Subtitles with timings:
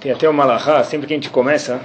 [0.00, 1.78] Tem até uma lahá, sempre que a gente começa,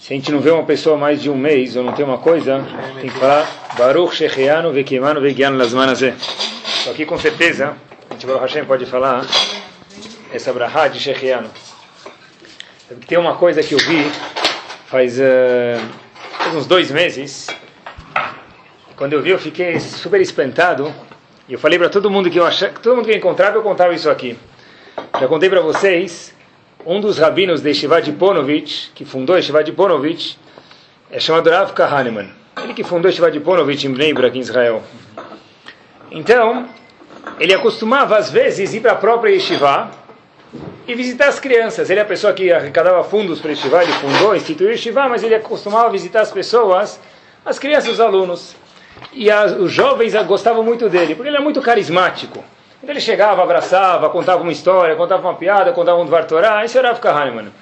[0.00, 2.18] se a gente não vê uma pessoa mais de um mês ou não tem uma
[2.18, 2.66] coisa,
[3.00, 3.48] tem que falar
[3.78, 6.16] Baruch Shechianu Vekimanu Vegianu Lasmanazé.
[6.82, 7.76] Só que com certeza,
[8.08, 9.24] a gente Baruch Hashem pode falar
[10.32, 11.48] essa brahá de Shechianu.
[13.06, 14.10] Tem uma coisa que eu vi
[14.86, 15.80] faz, uh,
[16.36, 17.46] faz uns dois meses.
[18.96, 20.92] Quando eu vi, eu fiquei super espantado.
[21.48, 23.62] E eu falei para todo mundo que eu achava, todo mundo que eu encontrava, eu
[23.62, 24.36] contava isso aqui.
[25.20, 26.34] Já contei para vocês,
[26.86, 28.12] um dos rabinos de Shiva de
[28.94, 29.74] que fundou Shiva de
[31.10, 32.30] é chamado Rav Kahneman.
[32.62, 34.82] Ele que fundou Shiva de em Bnei aqui em Israel.
[36.10, 36.68] Então,
[37.38, 39.90] ele acostumava às vezes ir para a própria Yeshiva
[40.86, 41.90] e visitar as crianças.
[41.90, 45.34] Ele é a pessoa que arrecadava fundos para Yeshiva, ele fundou, instituiu Yeshiva, mas ele
[45.34, 47.00] acostumava visitar as pessoas,
[47.44, 48.56] as crianças, os alunos.
[49.12, 52.44] E as, os jovens gostavam muito dele, porque ele é muito carismático.
[52.82, 56.78] Então ele chegava, abraçava, contava uma história, contava uma piada, contava um Dvar Torah, esse
[56.78, 57.52] era Rav Kahneman.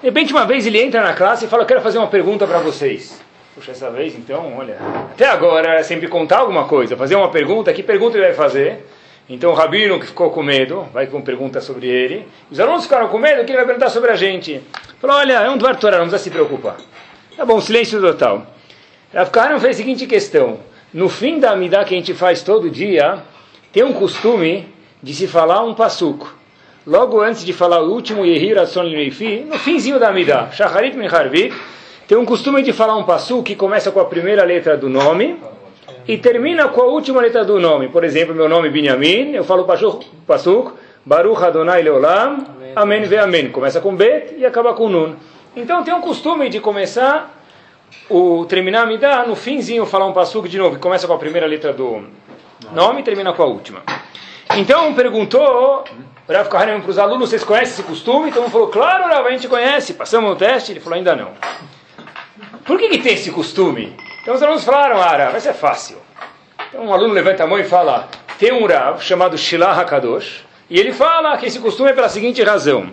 [0.00, 2.58] De repente, uma vez ele entra na classe e fala, quero fazer uma pergunta para
[2.58, 3.20] vocês.
[3.54, 4.76] Puxa, essa vez então, olha,
[5.12, 8.84] até agora era sempre contar alguma coisa, fazer uma pergunta, que pergunta ele vai fazer?
[9.28, 13.08] Então o Rabino que ficou com medo, vai com pergunta sobre ele, os alunos ficaram
[13.08, 14.60] com medo, que ele vai perguntar sobre a gente.
[15.00, 16.76] Falou, olha, é um Dvar Torah, não precisa se preocupar.
[17.36, 18.46] Tá bom, silêncio total.
[19.14, 20.58] Rav Kahneman fez a seguinte questão,
[20.92, 23.22] no fim da Amidá que a gente faz todo dia,
[23.72, 24.66] tem um costume
[25.02, 26.34] de se falar um passuco.
[26.86, 31.54] Logo antes de falar o último Yehir Ason Leifi, no finzinho da Amidá, Shacharit Minharvit,
[32.06, 35.38] tem um costume de falar um passuco que começa com a primeira letra do nome
[36.06, 37.88] e termina com a última letra do nome.
[37.88, 39.64] Por exemplo, meu nome é Binyamin, eu falo
[40.26, 43.50] passuco, Baruch Adonai Leolam, Amém ve Amém.
[43.50, 45.14] Começa com Bet e acaba com Nun.
[45.54, 47.34] Então tem um costume de começar
[48.08, 51.18] o terminar a Amidá, no finzinho falar um passuco de novo, que começa com a
[51.18, 52.04] primeira letra do
[52.72, 53.82] nome termina com a última.
[54.56, 55.84] Então perguntou
[56.28, 58.28] Rav Kahneman para os alunos, vocês conhecem esse costume?
[58.28, 59.94] Então um falou, claro, Rav, a gente conhece.
[59.94, 61.32] Passamos no teste, ele falou, ainda não.
[62.66, 63.96] Por que, que tem esse costume?
[64.22, 65.98] Então os alunos falaram, ah, Rav, isso é fácil.
[66.68, 68.08] Então um aluno levanta a mão e fala,
[68.38, 72.42] tem um Rav chamado Shilah HaKadosh, e ele fala que esse costume é pela seguinte
[72.42, 72.90] razão.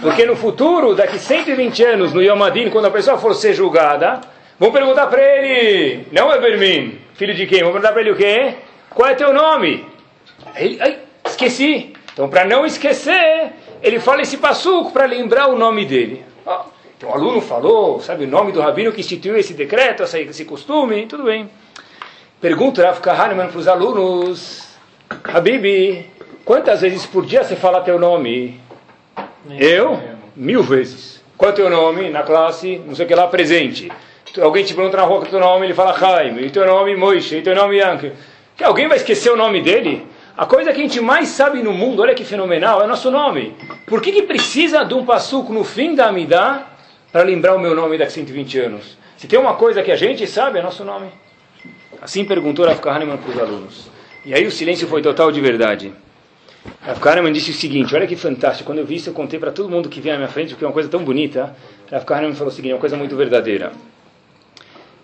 [0.00, 4.20] Porque no futuro, daqui 120 anos, no Yom Adin, quando a pessoa for ser julgada,
[4.58, 7.62] vão perguntar para ele, não é Bermin, filho de quem?
[7.62, 8.54] Vão perguntar para ele o quê?
[8.94, 9.86] Qual é teu nome?
[10.56, 11.92] Ele, ai, esqueci.
[12.12, 16.24] Então, para não esquecer, ele fala esse passuco para lembrar o nome dele.
[16.44, 16.60] Oh,
[16.96, 20.44] então, o aluno falou, sabe o nome do rabino que instituiu esse decreto, esse, esse
[20.44, 21.50] costume, tudo bem.
[22.40, 24.68] Pergunta Rav Kahneman para os alunos,
[25.24, 26.10] Habibi,
[26.44, 28.60] quantas vezes por dia você fala teu nome?
[29.58, 30.00] Eu?
[30.36, 31.22] Mil vezes.
[31.36, 32.80] Qual é teu nome na classe?
[32.86, 33.90] Não sei o que lá, presente.
[34.40, 36.46] Alguém te pergunta na rua que teu nome, ele fala Jaime.
[36.46, 37.36] E teu nome, Moishe.
[37.36, 38.12] E teu nome, Yankee.
[38.56, 40.06] Que alguém vai esquecer o nome dele?
[40.36, 43.10] A coisa que a gente mais sabe no mundo, olha que fenomenal, é o nosso
[43.10, 43.54] nome.
[43.86, 46.68] Por que, que precisa de um passuco no fim da Amidá
[47.12, 48.96] para lembrar o meu nome daqui a 120 anos?
[49.16, 51.08] Se tem uma coisa que a gente sabe, é nosso nome.
[52.00, 53.90] Assim perguntou Rav Kahneman para os alunos.
[54.24, 55.92] E aí o silêncio foi total de verdade.
[56.80, 59.52] Rav Kahneman disse o seguinte, olha que fantástico, quando eu vi isso eu contei para
[59.52, 61.54] todo mundo que vinha à minha frente, porque é uma coisa tão bonita.
[61.90, 63.72] Rav Kahneman falou o seguinte, é uma coisa muito verdadeira.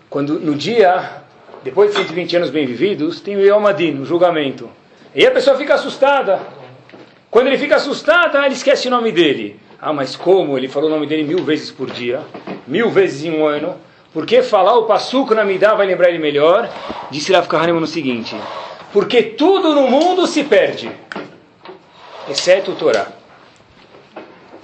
[0.09, 1.21] Quando no dia
[1.63, 4.69] depois de 120 anos bem vividos, tem o Yom Adin, o julgamento.
[5.13, 6.39] E a pessoa fica assustada.
[7.29, 9.59] Quando ele fica assustada, ele esquece o nome dele.
[9.81, 10.57] Ah, mas como?
[10.57, 12.21] Ele falou o nome dele mil vezes por dia,
[12.67, 13.75] mil vezes em um ano.
[14.13, 16.69] Por que falar o passuco na Midá vai lembrar ele melhor?
[17.11, 18.35] Disse Rav Kahneman no seguinte:
[18.91, 20.91] Porque tudo no mundo se perde,
[22.27, 23.18] exceto o Torá.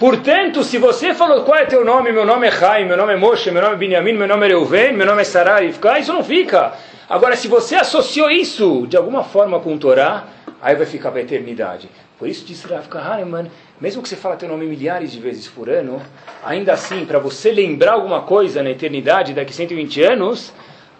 [0.05, 3.15] Portanto, se você falou qual é teu nome, meu nome é Chaim, meu nome é
[3.15, 6.23] Moshe, meu nome é Binyamin, meu nome é Reuven, meu nome é Sarai, isso não
[6.23, 6.73] fica.
[7.09, 10.25] Agora, se você associou isso de alguma forma com o Torá,
[10.61, 11.89] aí vai ficar para a eternidade.
[12.19, 13.49] Por isso disse Rav Kahneman,
[13.81, 15.99] mesmo que você fale teu nome milhares de vezes por ano,
[16.45, 20.53] ainda assim, para você lembrar alguma coisa na eternidade, daqui 120 anos,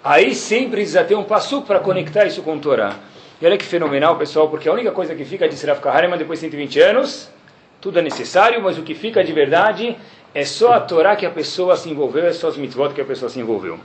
[0.04, 2.96] aí sempre precisa ter um passo para conectar isso com o Torá.
[3.40, 6.40] E olha que fenomenal, pessoal, porque a única coisa que fica, disse Rav Kahneman, depois
[6.40, 7.35] de 120 anos,
[7.82, 9.96] tudo é necessário, mas o que fica de verdade
[10.34, 13.06] é só a Torá que a pessoa se envolveu, é só as mitzvot que a
[13.06, 13.80] pessoa se envolveu.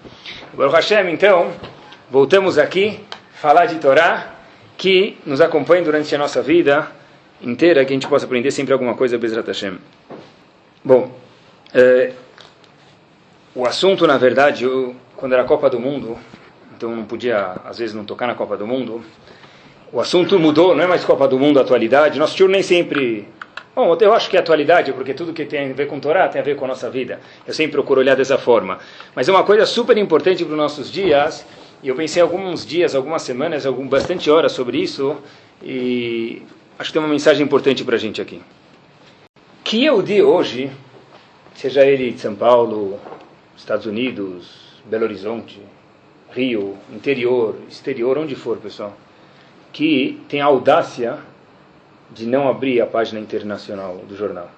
[0.53, 1.53] Baruch Hashem, então,
[2.11, 3.01] voltamos aqui,
[3.35, 4.35] falar de Torá,
[4.77, 6.91] que nos acompanha durante a nossa vida
[7.41, 9.79] inteira, que a gente possa aprender sempre alguma coisa, Bezrat Hashem.
[10.83, 11.15] Bom,
[11.73, 12.13] é,
[13.55, 16.19] o assunto, na verdade, eu, quando era a Copa do Mundo,
[16.77, 19.05] então não podia, às vezes, não tocar na Copa do Mundo,
[19.93, 23.29] o assunto mudou, não é mais Copa do Mundo, atualidade, nosso tio nem sempre
[23.75, 26.41] Bom, eu acho que é atualidade, porque tudo que tem a ver com Torá tem
[26.41, 27.21] a ver com a nossa vida.
[27.47, 28.81] Eu sempre procuro olhar dessa forma.
[29.15, 31.47] Mas é uma coisa super importante para os nossos dias,
[31.81, 35.17] e eu pensei alguns dias, algumas semanas, algum, bastante horas sobre isso,
[35.63, 36.43] e
[36.79, 38.43] acho que tem uma mensagem importante para a gente aqui.
[39.63, 40.73] Que Yehudi hoje,
[41.55, 42.99] seja ele de São Paulo,
[43.57, 45.61] Estados Unidos, Belo Horizonte,
[46.33, 48.97] Rio, interior, exterior, onde for, pessoal,
[49.73, 51.19] que tem audácia
[52.13, 54.51] de não abrir a página internacional do jornal.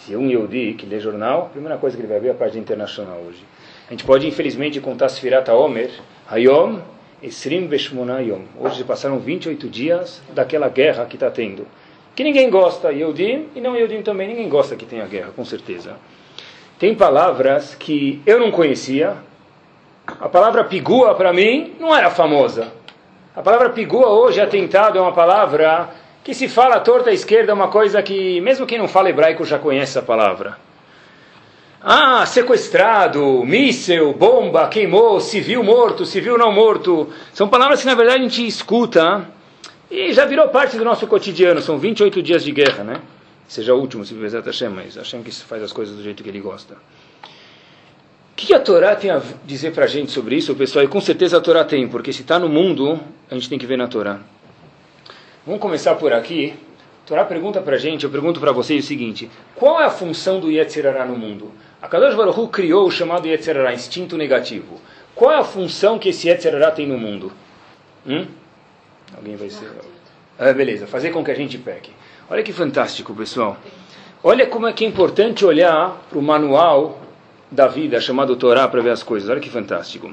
[0.00, 2.34] Se um Yehudi que lê jornal, a primeira coisa que ele vai ver é a
[2.34, 3.42] página internacional hoje.
[3.88, 5.90] A gente pode, infelizmente, contar Sfirata Omer,
[6.28, 6.80] Hayom,
[7.22, 8.42] Esrim Veshmona Yom.
[8.58, 11.66] Hoje passaram 28 dias daquela guerra que está tendo.
[12.14, 15.96] Que ninguém gosta, Yehudim, e não Yehudim também, ninguém gosta que tenha guerra, com certeza.
[16.78, 19.16] Tem palavras que eu não conhecia.
[20.06, 22.72] A palavra pigua, para mim, não era famosa.
[23.34, 25.90] A palavra pigua hoje, atentado, é uma palavra
[26.26, 29.44] que se fala torta à esquerda, é uma coisa que, mesmo quem não fala hebraico,
[29.44, 30.58] já conhece essa palavra.
[31.80, 37.08] Ah, sequestrado, míssel, bomba, queimou, civil morto, civil não morto.
[37.32, 39.24] São palavras que na verdade a gente escuta
[39.88, 41.62] e já virou parte do nosso cotidiano.
[41.62, 43.00] São 28 dias de guerra, né?
[43.46, 46.28] Seja o último, se Bezat Hashem, mas Hashem que faz as coisas do jeito que
[46.28, 46.74] ele gosta.
[46.74, 50.84] O que a Torá tem a dizer para a gente sobre isso, pessoal?
[50.84, 52.98] E com certeza a Torá tem, porque se está no mundo,
[53.30, 54.18] a gente tem que ver na Torá.
[55.46, 56.54] Vamos começar por aqui.
[57.06, 60.50] Torá pergunta para gente, eu pergunto para vocês o seguinte: qual é a função do
[60.50, 61.52] Yetzirará no mundo?
[61.80, 64.80] A Kadosh Baruch criou o chamado Yetzirará, instinto negativo.
[65.14, 67.32] Qual é a função que esse Yetzirará tem no mundo?
[68.04, 68.26] Hum?
[69.16, 69.70] Alguém vai ser...
[70.36, 71.92] Ah, beleza, fazer com que a gente peque.
[72.28, 73.56] Olha que fantástico, pessoal.
[74.24, 76.98] Olha como é que é importante olhar para o manual
[77.48, 79.30] da vida, chamado Torá, para ver as coisas.
[79.30, 80.12] Olha que fantástico.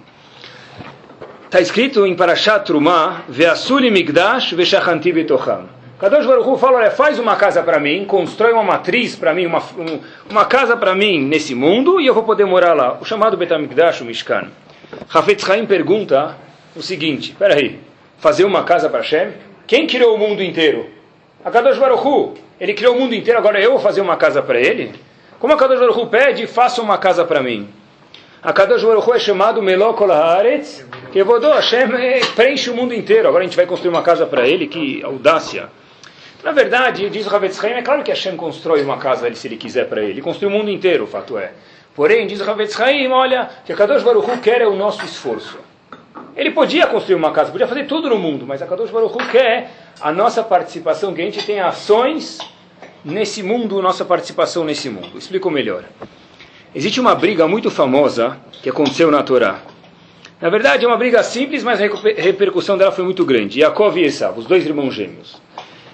[1.54, 5.70] Está escrito em Parashat Trumah, Ve'asuli migdash ve'shachanti betocham.
[6.00, 9.46] Kadosh Baruch Hu fala, olha, faz uma casa para mim, constrói uma matriz para mim,
[9.46, 10.00] uma, um,
[10.32, 12.98] uma casa para mim nesse mundo e eu vou poder morar lá.
[13.00, 14.48] O chamado Betamikdash, o Mishkan.
[15.14, 16.36] Hafetz Haim pergunta
[16.76, 17.80] o seguinte, espera aí,
[18.18, 19.34] fazer uma casa para Hashem?
[19.68, 20.90] Quem criou o mundo inteiro?
[21.46, 22.34] A Kadosh Baruch Hu.
[22.60, 24.92] Ele criou o mundo inteiro, agora eu vou fazer uma casa para ele?
[25.38, 27.70] Como a Kadosh Baruch Hu pede, faça uma casa para mim.
[28.42, 30.84] A Kadosh Baruch Hu é chamado Melokol Haaretz,
[31.14, 31.90] que Vodô Hashem
[32.36, 33.28] preenche o mundo inteiro.
[33.28, 35.70] Agora a gente vai construir uma casa para ele, que audácia.
[36.44, 39.88] Na verdade, diz Ravetz Haim, é claro que Hashem constrói uma casa se ele quiser
[39.88, 40.20] para ele.
[40.20, 41.52] Ele o mundo inteiro, o fato é.
[41.96, 45.60] Porém, diz Ravetz Haim, olha, que a Kadosh Baruch Hu quer é o nosso esforço.
[46.36, 49.28] Ele podia construir uma casa, podia fazer tudo no mundo, mas a Kadosh Baruch Hu
[49.30, 49.70] quer
[50.02, 52.40] a nossa participação, que a gente tenha ações
[53.06, 55.16] nesse mundo, nossa participação nesse mundo.
[55.16, 55.84] Explico melhor.
[56.74, 59.73] Existe uma briga muito famosa que aconteceu na Torá.
[60.42, 61.86] Na verdade, é uma briga simples, mas a
[62.18, 63.62] repercussão dela foi muito grande.
[63.62, 65.42] Yaakov e Esav, os dois irmãos gêmeos.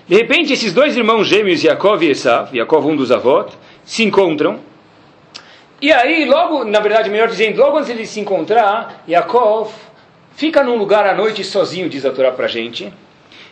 [0.08, 4.60] De repente, esses dois irmãos gêmeos, Yaakov e Esav, Yaakov um dos avós, se encontram.
[5.82, 9.72] E aí, logo, na verdade, melhor dizendo, logo antes de se encontrar, Yaakov
[10.34, 12.92] fica num lugar à noite sozinho, diz a Torá pra gente.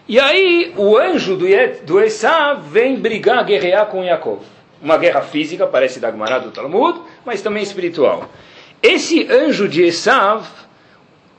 [0.07, 1.45] E aí, o anjo do,
[1.83, 4.42] do Esav vem brigar, guerrear com Yaakov.
[4.81, 8.30] Uma guerra física, parece da Gemara do Talmud, mas também espiritual.
[8.81, 10.48] Esse anjo de Esav,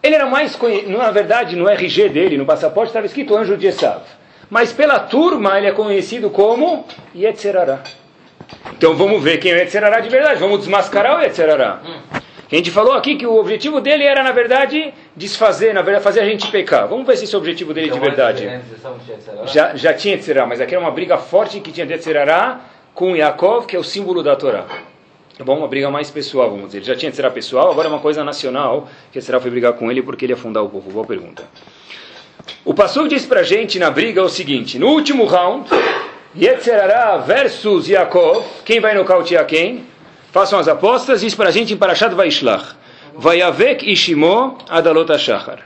[0.03, 3.67] ele era mais conhecido, na verdade, no RG dele, no passaporte, estava escrito anjo de
[3.67, 4.03] Esav.
[4.51, 7.81] Mas pela turma ele é conhecido como Yetzerará.
[8.73, 10.41] Então vamos ver quem é o Yetzerará de verdade.
[10.41, 11.81] Vamos desmascarar o Yetzerará.
[12.51, 16.21] A gente falou aqui que o objetivo dele era, na verdade, desfazer, na verdade, fazer
[16.21, 16.89] a gente pecar.
[16.89, 18.61] Vamos ver se esse é o objetivo dele de verdade.
[19.47, 22.61] Já, já tinha Yetzerará, mas aqui era uma briga forte que tinha Yetzerará
[22.95, 24.65] com Yaakov, que é o símbolo da Torá.
[25.39, 26.79] É bom, uma briga mais pessoal, vamos dizer.
[26.79, 29.89] Ele já tinha Yetzerará pessoal, agora é uma coisa nacional, que Yetzerará foi brigar com
[29.89, 30.91] ele porque ele ia fundar o povo.
[30.91, 31.45] Boa pergunta.
[32.65, 35.69] O Passuk diz pra gente na briga o seguinte: no último round,
[36.37, 39.85] Yetzerará versus Yaakov, quem vai nocautear quem?
[40.33, 42.75] Façam as apostas, diz pra gente em Parashat Vaishlach:
[43.15, 45.61] Vayavek Ishimo Adalot Shachar.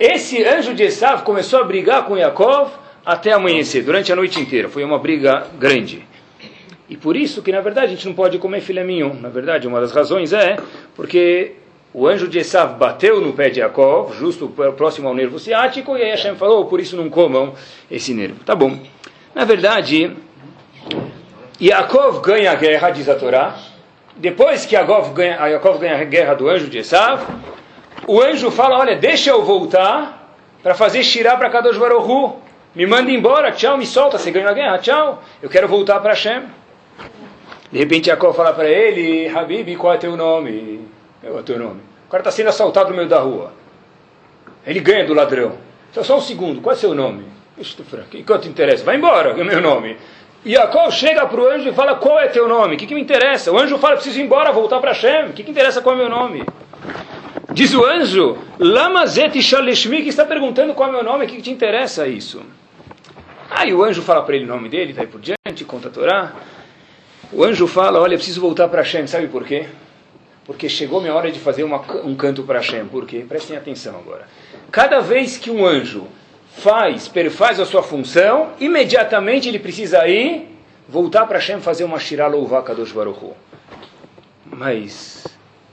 [0.00, 2.72] Esse anjo de Esav começou a brigar com Yaakov
[3.06, 4.68] até amanhecer, durante a noite inteira.
[4.68, 6.04] Foi uma briga grande.
[6.88, 9.14] E por isso que, na verdade, a gente não pode comer filé mignon.
[9.14, 10.56] Na verdade, uma das razões é
[10.94, 11.52] porque
[11.94, 16.02] o anjo de Esav bateu no pé de Jacob, justo próximo ao nervo ciático, e
[16.02, 17.54] aí Hashem falou, por isso não comam
[17.90, 18.44] esse nervo.
[18.44, 18.78] Tá bom.
[19.34, 20.14] Na verdade,
[21.60, 23.56] Yaakov ganha a guerra, diz a Torá.
[24.16, 27.22] Depois que Yaakov ganha, Yaakov ganha a guerra do anjo de Esav,
[28.06, 32.36] o anjo fala, olha, deixa eu voltar para fazer Shirá para Kadosh Baruch
[32.74, 35.22] Me manda embora, tchau, me solta, você ganhou a guerra, tchau.
[35.40, 36.42] Eu quero voltar para Hashem.
[37.74, 40.86] De repente Yaakov fala para ele, Habib, qual é teu nome?
[41.20, 41.80] É o teu nome.
[42.06, 43.52] O cara está sendo assaltado no meio da rua.
[44.64, 45.58] Ele ganha do ladrão.
[45.90, 47.24] Então, só um segundo, qual é seu nome?
[47.58, 48.84] Isso, Frank, que quanto interessa?
[48.84, 49.96] Vai embora, é o meu nome.
[50.46, 52.76] Jacob chega para o anjo e fala, qual é teu nome?
[52.76, 53.50] O que, que me interessa?
[53.50, 55.30] O anjo fala, preciso ir embora, voltar para Hashem.
[55.30, 56.44] O que, que interessa qual é o meu nome?
[57.52, 61.36] Diz o anjo, Lamazet Shaleshmi, que está perguntando qual é o meu nome, o que,
[61.38, 62.40] que te interessa isso?
[63.50, 66.32] Aí o anjo fala para ele o nome dele, daí por diante, conta a Torá.
[67.34, 69.66] O anjo fala, olha, preciso voltar para Hashem, sabe por quê?
[70.44, 72.86] Porque chegou minha hora de fazer uma, um canto para Hashem.
[72.86, 73.24] Por quê?
[73.28, 74.28] Prestem atenção agora.
[74.70, 76.06] Cada vez que um anjo
[76.58, 80.48] faz, perfaz a sua função, imediatamente ele precisa ir,
[80.88, 83.34] voltar para Hashem fazer uma shirah louvar Kadosh Baruch Hu.
[84.46, 85.26] Mas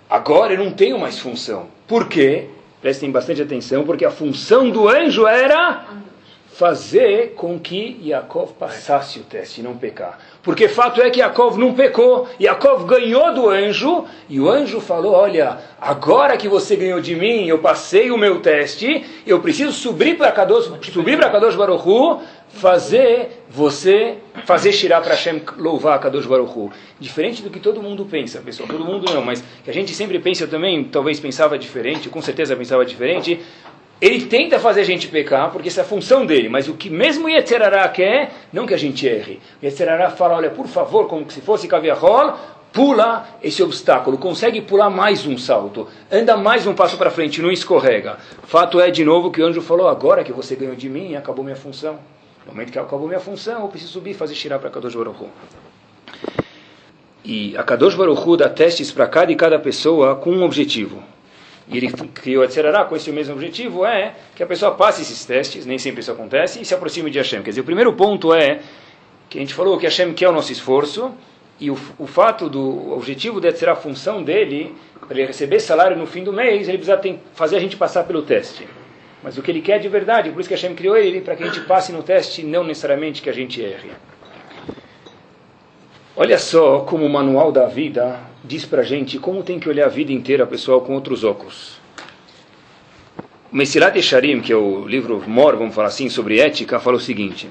[0.10, 1.68] agora eu não tenho mais função.
[1.88, 2.48] Por quê?
[2.82, 5.86] Prestem bastante atenção, porque a função do anjo era
[6.62, 10.20] fazer com que Yaakov passasse o teste e não pecar.
[10.44, 12.30] Porque fato é que Yaakov não pecou.
[12.39, 17.48] Yaakov ganhou do anjo e o anjo falou: Olha, agora que você ganhou de mim,
[17.48, 23.44] eu passei o meu teste, eu preciso subir para Kadosh, subir para Kadosh Baruchu, fazer
[23.50, 26.72] você fazer Shirah para Hashem louvar Kadosh Baruchu.
[27.00, 28.70] Diferente do que todo mundo pensa, pessoal.
[28.70, 32.56] Todo mundo não, mas que a gente sempre pensa também, talvez pensava diferente, com certeza
[32.56, 33.39] pensava diferente.
[34.01, 36.89] Ele tenta fazer a gente pecar, porque essa é a função dele, mas o que
[36.89, 39.39] mesmo Yetzerará quer, não que a gente erre.
[39.63, 42.34] Yetzerará fala, olha, por favor, como se fosse Kaviahol,
[42.74, 47.51] pula esse obstáculo, consegue pular mais um salto, anda mais um passo para frente, não
[47.51, 48.17] escorrega.
[48.43, 51.43] Fato é, de novo, que o anjo falou, agora que você ganhou de mim, acabou
[51.43, 52.00] minha função.
[52.48, 55.25] No momento que acabou minha função, eu preciso subir e fazer tirar para Kadosh Baruch
[57.24, 57.96] E a Kadosh
[58.36, 61.03] dá testes para cada e cada pessoa com um objetivo.
[61.71, 65.23] E ele criou a Tzerará com esse mesmo objetivo, é que a pessoa passe esses
[65.23, 67.41] testes, nem sempre isso acontece, e se aproxime de Hashem.
[67.41, 68.59] Quer dizer, o primeiro ponto é
[69.29, 71.11] que a gente falou que Hashem quer o nosso esforço,
[71.57, 74.75] e o, o fato do objetivo de ser a função dele,
[75.07, 78.03] para ele receber salário no fim do mês, ele precisa tem, fazer a gente passar
[78.03, 78.67] pelo teste.
[79.23, 81.43] Mas o que ele quer de verdade, por isso que Hashem criou ele, para que
[81.43, 83.91] a gente passe no teste, não necessariamente que a gente erre.
[86.17, 89.89] Olha só como o manual da vida diz para gente como tem que olhar a
[89.89, 91.79] vida inteira, pessoal, com outros óculos.
[93.51, 97.00] O Messilat Esharim, que é o livro mor, vamos falar assim, sobre ética, fala o
[97.00, 97.50] seguinte.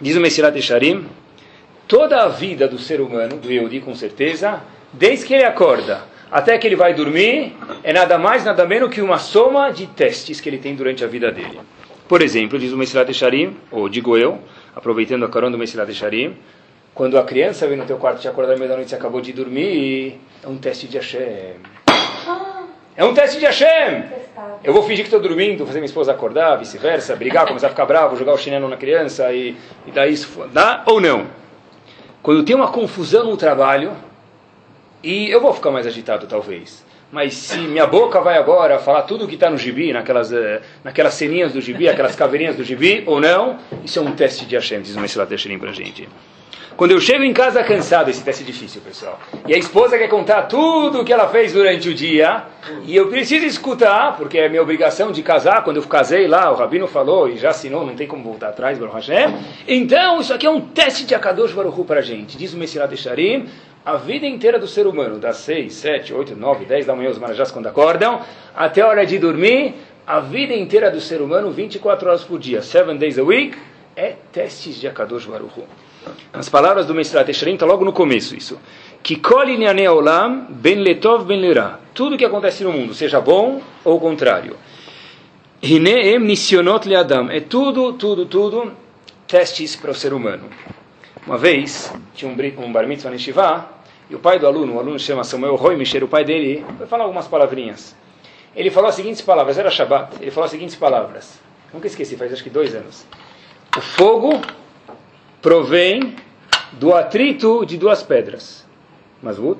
[0.00, 1.06] Diz o Messilat Esharim,
[1.88, 4.62] toda a vida do ser humano, do Yehudi com certeza,
[4.92, 9.02] desde que ele acorda até que ele vai dormir, é nada mais, nada menos que
[9.02, 11.60] uma soma de testes que ele tem durante a vida dele.
[12.08, 14.38] Por exemplo, diz o Messilat Esharim, ou digo eu,
[14.74, 16.34] aproveitando a carona do Messilat Esharim,
[16.94, 19.32] quando a criança vem no teu quarto te acordar meia da noite e acabou de
[19.32, 21.56] dormir, é um teste de Hashem.
[22.94, 24.04] É um teste de Hashem.
[24.62, 27.86] Eu vou fingir que estou dormindo, fazer minha esposa acordar, vice-versa, brigar, começar a ficar
[27.86, 29.56] bravo, jogar o chinelo na criança e,
[29.86, 30.46] e daí isso.
[30.52, 31.26] Dá ou não?
[32.22, 33.92] Quando tem uma confusão no trabalho,
[35.02, 36.84] e eu vou ficar mais agitado talvez.
[37.10, 40.60] Mas se minha boca vai agora falar tudo o que está no gibi, naquelas, uh,
[40.84, 44.54] naquelas ceninhas do gibi, aquelas caveirinhas do gibi, ou não, isso é um teste de
[44.54, 46.08] Hashem, diz o Messilat Hashem para a gente.
[46.76, 49.20] Quando eu chego em casa cansado, esse teste é difícil, pessoal.
[49.46, 52.44] E a esposa quer contar tudo o que ela fez durante o dia,
[52.84, 55.62] e eu preciso escutar, porque é minha obrigação de casar.
[55.64, 58.78] Quando eu casei lá, o rabino falou e já assinou, não tem como voltar atrás,
[58.78, 59.34] Baruch Hashem.
[59.68, 62.36] Então, isso aqui é um teste de Akadosh Baruch para a gente.
[62.36, 63.48] Diz o Messilat Sharim,
[63.84, 67.18] a vida inteira do ser humano, das 6, 7, 8, 9, 10 da manhã, os
[67.18, 68.20] marajás quando acordam,
[68.54, 69.74] até a hora de dormir,
[70.06, 73.56] a vida inteira do ser humano, 24 horas por dia, 7 days a week,
[73.94, 75.60] é testes de Akadosh Baruch
[76.32, 78.58] as palavras do Mestrat Esharim está logo no começo isso.
[79.02, 79.20] Que
[79.88, 81.80] olam ben letov ben lera.
[81.94, 84.56] Tudo que acontece no mundo, seja bom ou contrário.
[85.62, 87.30] Hineem nisionot leadam.
[87.30, 88.72] É tudo, tudo, tudo
[89.26, 90.50] testes para o ser humano.
[91.26, 93.68] Uma vez, tinha um, um bar mitzvah
[94.10, 96.86] e o pai do aluno, o aluno chama Samuel Roy Michel, o pai dele, foi
[96.86, 97.96] falar algumas palavrinhas.
[98.54, 101.40] Ele falou as seguintes palavras, era Shabbat, ele falou as seguintes palavras.
[101.72, 103.06] Nunca esqueci, faz acho que dois anos.
[103.74, 104.42] O fogo
[105.42, 106.14] provém
[106.72, 108.64] do atrito de duas pedras.
[109.20, 109.56] Mas Hum.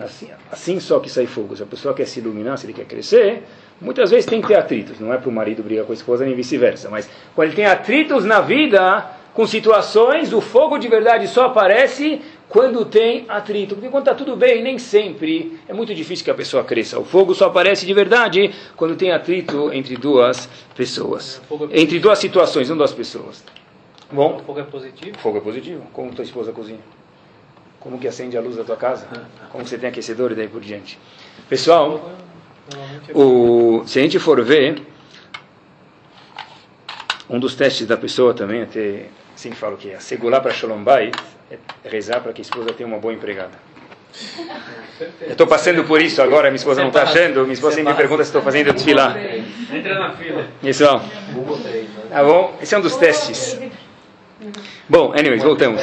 [0.00, 1.54] Assim, assim só que sai fogo.
[1.56, 3.42] Se a pessoa quer se iluminar, se ele quer crescer,
[3.80, 4.98] muitas vezes tem que ter atritos.
[4.98, 6.88] Não é para o marido brigar com a esposa nem vice-versa.
[6.88, 12.22] Mas quando ele tem atritos na vida, com situações, o fogo de verdade só aparece
[12.48, 13.74] quando tem atrito.
[13.74, 16.98] Porque quando está tudo bem, nem sempre é muito difícil que a pessoa cresça.
[16.98, 21.42] O fogo só aparece de verdade quando tem atrito entre duas pessoas.
[21.70, 23.44] É entre duas situações, não duas pessoas.
[24.12, 24.36] Bom.
[24.36, 25.18] O fogo é positivo?
[25.18, 25.82] Fogo é positivo.
[25.92, 26.80] Como tua esposa cozinha?
[27.80, 29.06] Como que acende a luz da tua casa?
[29.50, 30.98] Como você tem aquecedor e daí por diante?
[31.48, 32.12] Pessoal,
[33.08, 34.82] é o, se a gente for ver,
[37.28, 41.16] um dos testes da pessoa também, até assim falo que é segurar para Shalom Bait,
[41.50, 43.58] é rezar para que a esposa tenha uma boa empregada.
[45.22, 47.42] Eu estou passando por isso agora, minha esposa não está achando.
[47.42, 49.16] Minha esposa sempre me pergunta se estou fazendo desfilar.
[49.72, 50.46] Entra na fila.
[50.62, 50.84] Isso.
[50.84, 52.56] Tá bom?
[52.60, 53.58] Esse é um dos testes.
[54.88, 55.82] Bom, anyways, voltamos.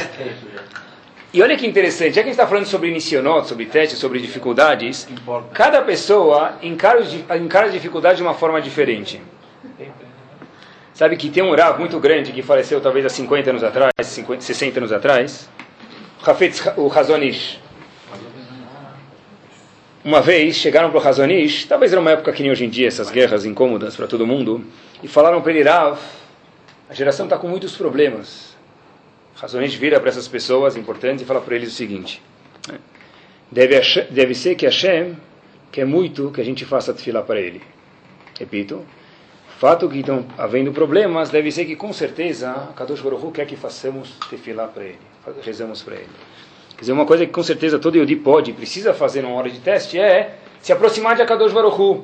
[1.31, 4.19] E olha que interessante, já que a gente está falando sobre inicionot, sobre testes, sobre
[4.19, 5.07] dificuldades,
[5.53, 7.01] cada pessoa encara,
[7.39, 9.21] encara as dificuldades de uma forma diferente.
[10.93, 14.41] Sabe que tem um Rav muito grande que faleceu talvez há 50 anos atrás, 50,
[14.41, 15.49] 60 anos atrás,
[16.75, 17.59] o Hazonish.
[20.03, 22.87] Uma vez chegaram para o Hazonish, talvez era uma época que nem hoje em dia,
[22.87, 24.65] essas guerras incômodas para todo mundo,
[25.03, 25.99] e falaram para ele, Rav,
[26.89, 28.48] a geração está com muitos problemas.
[29.39, 32.21] Razonete vira para essas pessoas importantes e fala para eles o seguinte:
[32.67, 32.77] né?
[33.49, 33.79] deve,
[34.11, 35.15] deve ser que Hashem
[35.71, 37.61] quer muito que a gente faça tefilá para ele.
[38.37, 38.85] Repito,
[39.59, 44.11] fato que estão havendo problemas, deve ser que com certeza Kadosh Baruch quer que façamos
[44.29, 44.99] tefilá para ele,
[45.41, 46.09] rezamos para ele.
[46.75, 49.59] Quer dizer, uma coisa que com certeza todo Yodi pode, precisa fazer numa hora de
[49.59, 52.01] teste é se aproximar de Akadosh Baruch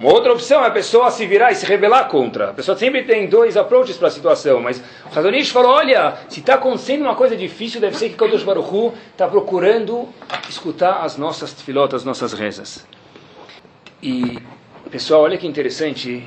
[0.00, 2.50] uma outra opção é a pessoa se virar e se rebelar contra.
[2.50, 6.38] A pessoa sempre tem dois approaches para a situação, mas o Hazonish falou, olha, se
[6.38, 10.08] está acontecendo uma coisa difícil, deve ser que Kadosh Baruch está procurando
[10.48, 12.86] escutar as nossas filotas, as nossas rezas.
[14.00, 14.38] E,
[14.88, 16.24] pessoal, olha que interessante,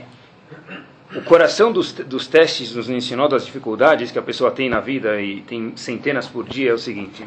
[1.15, 5.21] o coração dos, dos testes nos ensinou das dificuldades que a pessoa tem na vida,
[5.21, 7.25] e tem centenas por dia, é o seguinte...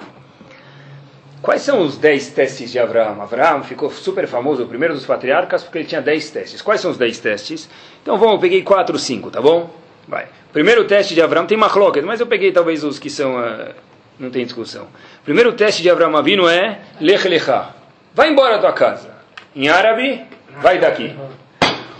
[1.44, 3.20] Quais são os dez testes de Abraão?
[3.20, 6.62] Abraão ficou super famoso, o primeiro dos patriarcas, porque ele tinha dez testes.
[6.62, 7.68] Quais são os dez testes?
[8.00, 9.68] Então vamos, eu peguei quatro, cinco, tá bom?
[10.08, 10.26] Vai.
[10.54, 13.74] Primeiro teste de Abraão tem machloket, mas eu peguei talvez os que são, uh,
[14.18, 14.86] não tem discussão.
[15.22, 17.74] Primeiro teste de Abraão Avino é Lech Lecha.
[18.14, 19.10] Vai embora da tua casa.
[19.54, 20.24] Em árabe,
[20.62, 21.14] vai daqui.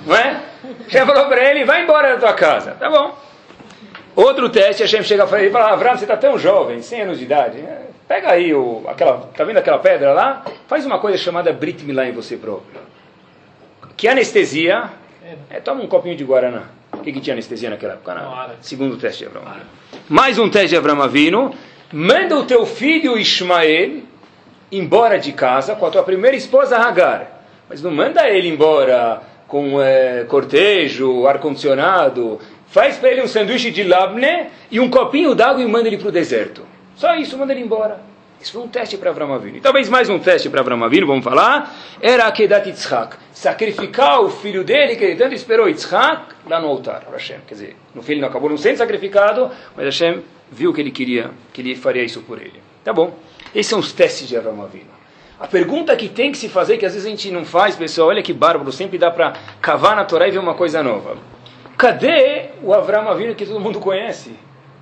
[0.07, 0.41] Não é?
[0.89, 2.71] Já falou para ele, vai embora da tua casa.
[2.81, 3.15] Tá bom.
[4.17, 7.63] Outro teste, Hashem chega e fala, Abraão, você está tão jovem, 100 anos de idade,
[8.07, 10.45] Pega aí o, aquela, tá vendo aquela pedra lá?
[10.69, 12.83] Faz uma coisa chamada Brit Milá em você próprio.
[13.97, 14.91] Que anestesia?
[15.49, 16.65] É, toma um copinho de guaraná.
[16.93, 18.15] O que, que tinha anestesia naquela época?
[18.15, 18.51] Não.
[18.61, 19.57] Segundo teste de Abraão.
[20.09, 21.55] Mais um teste de Abraão Avino.
[21.93, 24.03] Manda o teu filho Ismael
[24.71, 27.47] embora de casa com a tua primeira esposa Hagar.
[27.69, 32.39] Mas não manda ele embora com é, cortejo, ar-condicionado.
[32.67, 36.09] Faz para ele um sanduíche de labne e um copinho d'água e manda ele para
[36.09, 36.74] o deserto.
[36.97, 38.01] Só isso, manda ele embora.
[38.41, 39.57] Isso foi um teste para Avram Avinu.
[39.57, 43.17] E talvez mais um teste para Avram Avinu, vamos falar, era Akedat Yitzhak.
[43.33, 47.39] Sacrificar o filho dele, que ele tanto esperou, Yitzhak, lá no altar, Hashem.
[47.47, 51.31] Quer dizer, no filho não acabou não sendo sacrificado, mas Hashem viu que ele queria,
[51.53, 52.61] que ele faria isso por ele.
[52.85, 53.17] Tá bom.
[53.55, 54.93] Esses são os testes de Avram Avinu.
[55.41, 58.09] A pergunta que tem que se fazer, que às vezes a gente não faz, pessoal,
[58.09, 61.17] olha que bárbaro, sempre dá para cavar na Torá e ver uma coisa nova.
[61.77, 64.35] Cadê o Avram Avinu que todo mundo conhece?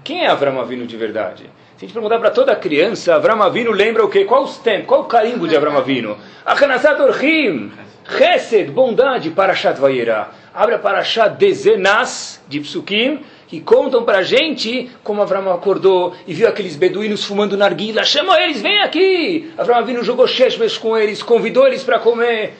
[0.04, 1.48] Quem é Avram Avinu de verdade?
[1.82, 4.24] Se a gente perguntar para toda criança, Avram Avinu lembra o quê?
[4.24, 4.86] Qual os tempos?
[4.86, 6.16] Qual o carimbo de Avram Avinu?
[6.46, 7.72] Achanasat Orhim,
[8.08, 10.28] Chesed, bondade, Parashat Vayera.
[10.54, 16.32] Abre a Parashat Dezenas, de Psukim, que contam para a gente como Avram acordou e
[16.32, 18.04] viu aqueles beduínos fumando narguila.
[18.04, 19.52] Chama eles, vem aqui!
[19.58, 22.54] Avram Avinu jogou sheshbesh com eles, convidou eles para comer.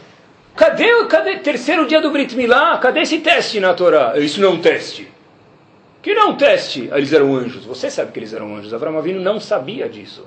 [0.56, 2.76] Cadê, cadê terceiro dia do Brit Milá?
[2.78, 4.14] Cadê esse teste na Torá?
[4.16, 5.21] Isso não é um teste.
[6.03, 6.91] Que não teste.
[6.93, 7.65] Eles eram anjos.
[7.65, 8.75] Você sabe que eles eram anjos.
[8.75, 10.27] Avram Avinu não sabia disso.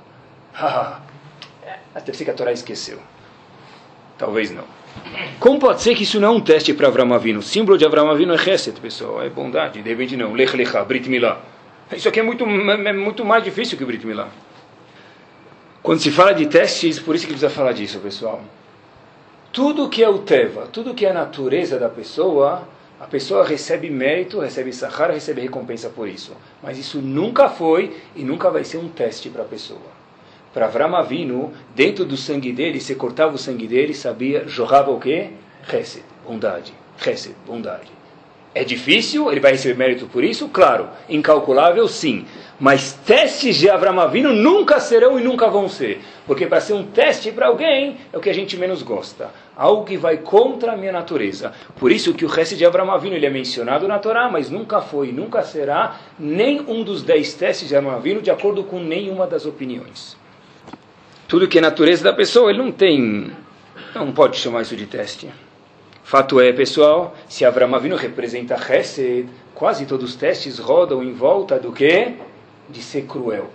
[1.94, 2.98] Até que a Torá esqueceu.
[4.18, 4.64] Talvez não.
[5.40, 7.40] Como pode ser que isso não é um teste para Avram Avinu?
[7.40, 9.22] O símbolo de Avram Avinu é Chesed, pessoal.
[9.22, 9.82] É bondade.
[9.82, 10.34] De repente não.
[10.34, 11.42] Lech Lecha, Brit Milá.
[11.92, 14.30] Isso aqui é muito, é muito mais difícil que Brit Milá.
[15.84, 18.42] Quando se fala de testes, por isso que precisa falar disso, pessoal.
[19.52, 22.68] Tudo que é o Teva, tudo que é a natureza da pessoa,
[23.00, 26.32] a pessoa recebe mérito, recebe sahara, recebe recompensa por isso.
[26.64, 29.96] Mas isso nunca foi e nunca vai ser um teste para a pessoa.
[30.54, 35.00] Para Avram Avinu, dentro do sangue dele, se cortava o sangue dele, sabia, jorrava o
[35.00, 35.32] quê?
[35.70, 36.74] Chesed, bondade.
[36.98, 37.92] Chesed, bondade.
[38.54, 40.48] É difícil, ele vai receber mérito por isso?
[40.48, 40.88] Claro.
[41.10, 42.26] Incalculável, sim.
[42.58, 46.00] Mas testes de Avram Avinu nunca serão e nunca vão ser.
[46.26, 49.30] Porque para ser um teste para alguém é o que a gente menos gosta.
[49.56, 51.54] Algo que vai contra a minha natureza.
[51.80, 54.82] Por isso que o resto de Avram Avinu ele é mencionado na Torá, mas nunca
[54.82, 59.26] foi nunca será nem um dos dez testes de Avram Avinu de acordo com nenhuma
[59.26, 60.18] das opiniões.
[61.28, 63.32] Tudo que é natureza da pessoa, ele não tem...
[63.94, 65.30] Não pode chamar isso de teste.
[66.04, 71.58] Fato é, pessoal, se Avram Avinu representa Hesed, quase todos os testes rodam em volta
[71.58, 72.14] do que?
[72.70, 73.50] De ser cruel.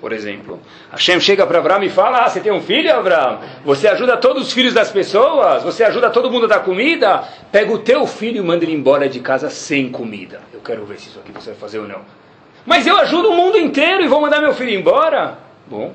[0.00, 0.58] Por exemplo,
[0.90, 3.38] Hashem chega para Avram e fala: ah, Você tem um filho, Avram?
[3.64, 5.62] Você ajuda todos os filhos das pessoas?
[5.62, 7.22] Você ajuda todo mundo a dar comida?
[7.52, 10.40] Pega o teu filho e manda ele embora de casa sem comida.
[10.54, 12.00] Eu quero ver se isso aqui você vai fazer ou não.
[12.64, 15.38] Mas eu ajudo o mundo inteiro e vou mandar meu filho embora?
[15.66, 15.94] Bom,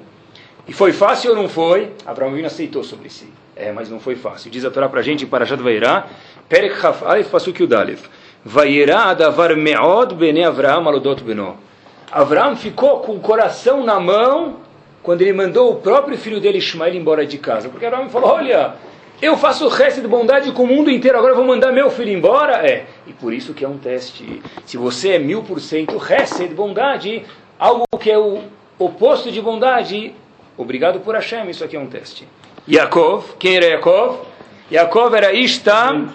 [0.67, 1.91] e foi fácil ou não foi?
[2.05, 3.31] Avinu aceitou sobre si.
[3.55, 4.51] É, mas não foi fácil.
[4.51, 6.07] Diz a Torá para a gente em Parashat Vairá,
[6.49, 8.03] Perek Chaf Alef Pasuk Yudalef.
[8.43, 11.57] Vairá adavar me'od bene Avraham alodot beno.
[12.11, 14.57] Avraham ficou com o coração na mão
[15.03, 17.69] quando ele mandou o próprio filho dele Ishmael embora de casa.
[17.69, 18.75] Porque Avraham falou, olha,
[19.21, 22.11] Eu faço resto de bondade com o mundo inteiro, agora eu vou mandar meu filho
[22.11, 22.67] embora?
[22.67, 22.85] É.
[23.07, 24.41] E por isso que é um teste.
[24.65, 27.25] Se você é mil por cento resto de bondade,
[27.57, 28.41] algo que é o
[28.77, 30.13] oposto de bondade,
[30.57, 32.27] obrigado por Hashem, isso aqui é um teste.
[32.67, 34.17] Yaakov, quem era Yaakov?
[34.69, 36.09] Yaakov era Ishtam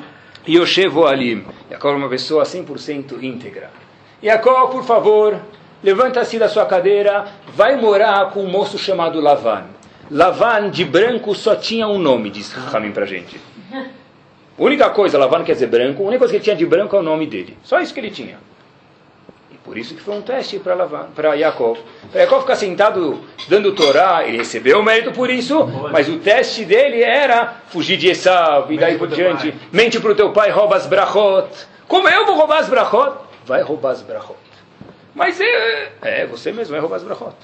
[0.46, 1.42] Yoshevo Alim.
[1.70, 3.70] Yaakov era uma pessoa 100% íntegra.
[4.22, 5.40] Yaakov, por favor,
[5.82, 9.64] levanta-se da sua cadeira, vai morar com um moço chamado Lavan.
[10.10, 13.40] Lavan, de branco, só tinha um nome, diz Ramin pra gente.
[13.72, 16.96] A única coisa, Lavan quer dizer branco, a única coisa que ele tinha de branco
[16.96, 17.56] é o nome dele.
[17.62, 18.38] Só isso que ele tinha.
[19.50, 21.78] E por isso que foi um teste para Lavan, para Yaakov.
[22.10, 26.64] Para Yaakov ficar sentado dando Torá, ele recebeu o mérito por isso, mas o teste
[26.64, 29.54] dele era fugir de Esav e daí por diante.
[29.72, 31.48] Mente para o teu pai, rouba as brachot.
[31.86, 33.16] Como eu vou roubar as brachot?
[33.46, 34.49] Vai roubar as brachot.
[35.14, 37.34] Mas é, é você mesmo vai roubar as brachot.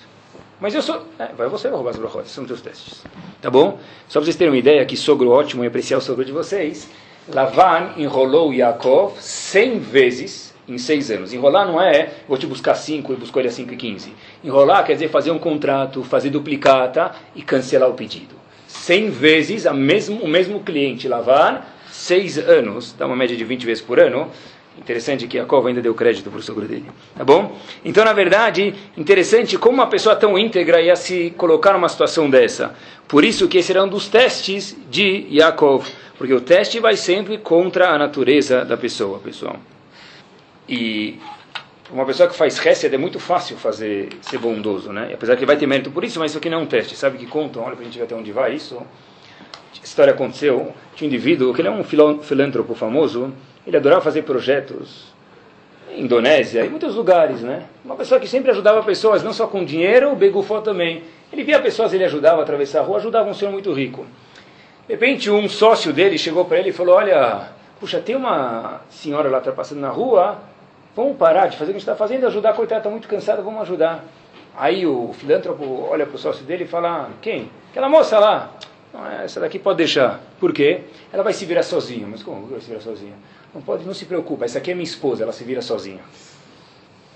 [0.60, 1.06] Mas eu sou.
[1.18, 3.02] É, vai você roubar as brachot, são teus testes.
[3.42, 3.78] Tá bom?
[4.08, 6.88] Só para vocês terem uma ideia, que sogro ótimo e apreciar o sogro de vocês.
[7.28, 11.32] Lavan enrolou Yaakov cem vezes em seis anos.
[11.32, 14.12] Enrolar não é vou te buscar cinco e buscou ele a cinco e quinze.
[14.42, 18.34] Enrolar quer dizer fazer um contrato, fazer duplicata e cancelar o pedido.
[18.66, 23.64] Cem vezes a mesmo, o mesmo cliente Lavan, seis anos, dá uma média de 20
[23.64, 24.30] vezes por ano,
[24.78, 26.84] Interessante que Jacob ainda deu crédito para o sogro dele.
[27.16, 27.58] Tá bom?
[27.84, 32.74] Então, na verdade, interessante como uma pessoa tão íntegra ia se colocar numa situação dessa.
[33.08, 35.86] Por isso que esse era um dos testes de Yaakov.
[36.18, 39.56] Porque o teste vai sempre contra a natureza da pessoa, pessoal.
[40.68, 41.18] E
[41.90, 45.10] uma pessoa que faz Hesed é muito fácil fazer ser bondoso, né?
[45.14, 46.96] Apesar que vai ter mérito por isso, mas isso aqui não é um teste.
[46.96, 47.62] Sabe que contam?
[47.62, 48.76] Olha para a gente ver até onde vai isso.
[48.76, 50.72] A história aconteceu.
[50.94, 53.32] Tinha um indivíduo que ele é um filântropo famoso
[53.66, 55.12] ele adorava fazer projetos
[55.90, 57.64] em Indonésia e muitos lugares, né?
[57.84, 61.02] Uma pessoa que sempre ajudava pessoas, não só com dinheiro, o Begufó também.
[61.32, 64.06] Ele via pessoas, ele ajudava a atravessar a rua, ajudava um senhor muito rico.
[64.86, 67.48] De repente, um sócio dele chegou para ele e falou: Olha,
[67.80, 70.38] puxa, tem uma senhora lá passando na rua,
[70.94, 73.42] vamos parar de fazer o que a gente está fazendo, ajudar, coitada, está muito cansada,
[73.42, 74.04] vamos ajudar.
[74.56, 77.50] Aí o filântropo olha para o sócio dele e fala: Quem?
[77.70, 78.52] Aquela moça lá.
[79.22, 80.20] Essa daqui pode deixar.
[80.40, 80.82] Por quê?
[81.12, 82.06] Ela vai se virar sozinha.
[82.06, 83.12] Mas como vai se virar sozinha?
[83.56, 86.02] Não pode, não se preocupa, essa aqui é minha esposa, ela se vira sozinha.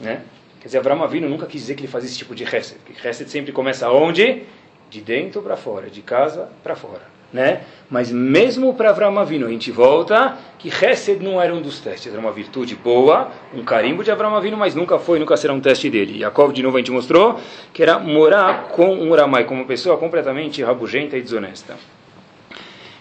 [0.01, 0.23] Né?
[0.59, 2.79] Quer dizer, Abraão Avino nunca quis dizer que ele fazia esse tipo de reset.
[2.79, 4.45] Porque reset sempre começa onde?
[4.89, 7.03] De dentro para fora, de casa para fora.
[7.31, 7.61] Né?
[7.91, 12.11] Mas mesmo para Abraão Avino, a gente volta que reset não era um dos testes,
[12.11, 15.61] era uma virtude boa, um carimbo de Abraão Avino, mas nunca foi, nunca será um
[15.61, 16.21] teste dele.
[16.21, 17.39] Jacob, de novo, a gente mostrou
[17.71, 21.77] que era morar com um Uramai, com uma pessoa completamente rabugenta e desonesta.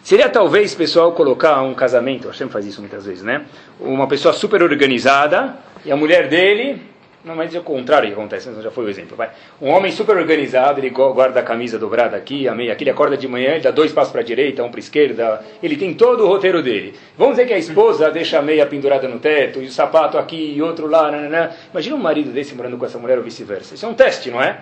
[0.10, 3.46] Seria talvez, pessoal, colocar um casamento, a Hashem faz isso muitas vezes, né?
[3.80, 6.82] Uma pessoa super organizada e a mulher dele,
[7.24, 9.16] normalmente é o contrário que acontece, já foi o exemplo.
[9.16, 9.30] Vai.
[9.62, 13.16] Um homem super organizado, ele guarda a camisa dobrada aqui, a meia aqui, ele acorda
[13.16, 15.94] de manhã, ele dá dois passos para a direita, um para a esquerda, ele tem
[15.94, 16.96] todo o roteiro dele.
[17.16, 20.56] Vamos dizer que a esposa deixa a meia pendurada no teto, e o sapato aqui
[20.56, 21.52] e outro lá, nananã.
[21.72, 23.76] Imagina um marido desse morando com essa mulher ou vice-versa.
[23.76, 24.58] Isso é um teste, não é?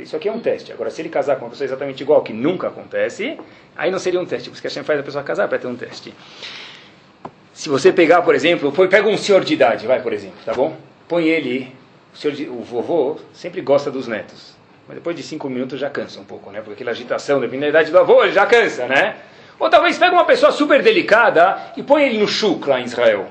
[0.00, 0.72] Isso aqui é um teste.
[0.72, 3.38] Agora, se ele casar com uma pessoa exatamente igual, que nunca acontece,
[3.76, 4.48] aí não seria um teste.
[4.48, 6.12] Por isso que a gente faz a pessoa casar para ter um teste.
[7.54, 10.76] Se você pegar, por exemplo, pega um senhor de idade, vai, por exemplo, tá bom?
[11.08, 11.74] Põe ele,
[12.12, 14.56] o, senhor de, o vovô sempre gosta dos netos.
[14.86, 16.60] Mas depois de cinco minutos já cansa um pouco, né?
[16.60, 19.16] Porque aquela agitação, da idade do avô, ele já cansa, né?
[19.58, 23.26] Ou talvez pega uma pessoa super delicada e põe ele no chuk lá em Israel.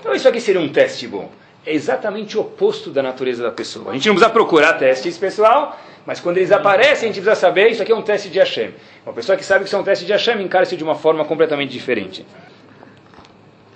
[0.00, 1.30] Então isso aqui seria um teste bom
[1.64, 3.90] é exatamente o oposto da natureza da pessoa.
[3.90, 7.68] A gente não precisa procurar testes, pessoal, mas quando eles aparecem, a gente precisa saber,
[7.70, 8.74] isso aqui é um teste de Hashem.
[9.04, 10.94] Uma pessoa que sabe que isso é um teste de Hashem encara isso de uma
[10.94, 12.24] forma completamente diferente.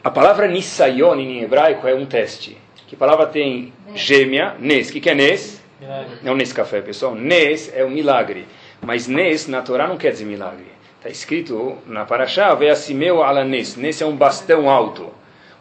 [0.03, 2.59] A palavra Nisayon em hebraico é um teste.
[2.87, 4.55] Que palavra tem gêmea?
[4.59, 4.89] Nes.
[4.89, 5.63] O que, que é Nes?
[5.81, 6.17] Milagre.
[6.23, 7.15] Não Nes café, pessoal.
[7.15, 8.47] Nes é um milagre.
[8.83, 10.67] Mas Nes na Torá não quer dizer milagre.
[10.99, 13.77] Está escrito na Parashá, Veasimeu ala Nes.
[13.77, 15.11] Nes é um bastão alto.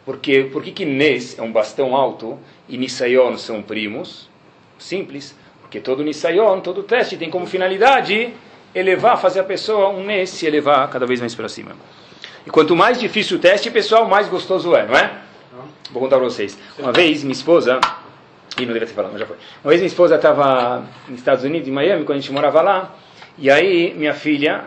[0.04, 2.38] Porque, por que, que Nes é um bastão alto
[2.68, 4.28] e Nisayon são primos?
[4.78, 5.34] Simples.
[5.60, 8.32] Porque todo Nisayon, todo teste tem como finalidade
[8.74, 11.72] elevar, fazer a pessoa um Nes se elevar cada vez mais para cima.
[12.46, 15.18] E quanto mais difícil o teste, pessoal, mais gostoso é, não é?
[15.90, 16.58] Vou contar para vocês.
[16.78, 17.80] Uma vez, minha esposa,
[18.58, 19.36] e não deve ter falado, mas já foi.
[19.62, 22.94] Uma vez minha esposa estava nos Estados Unidos, em Miami, quando a gente morava lá,
[23.38, 24.64] e aí minha filha,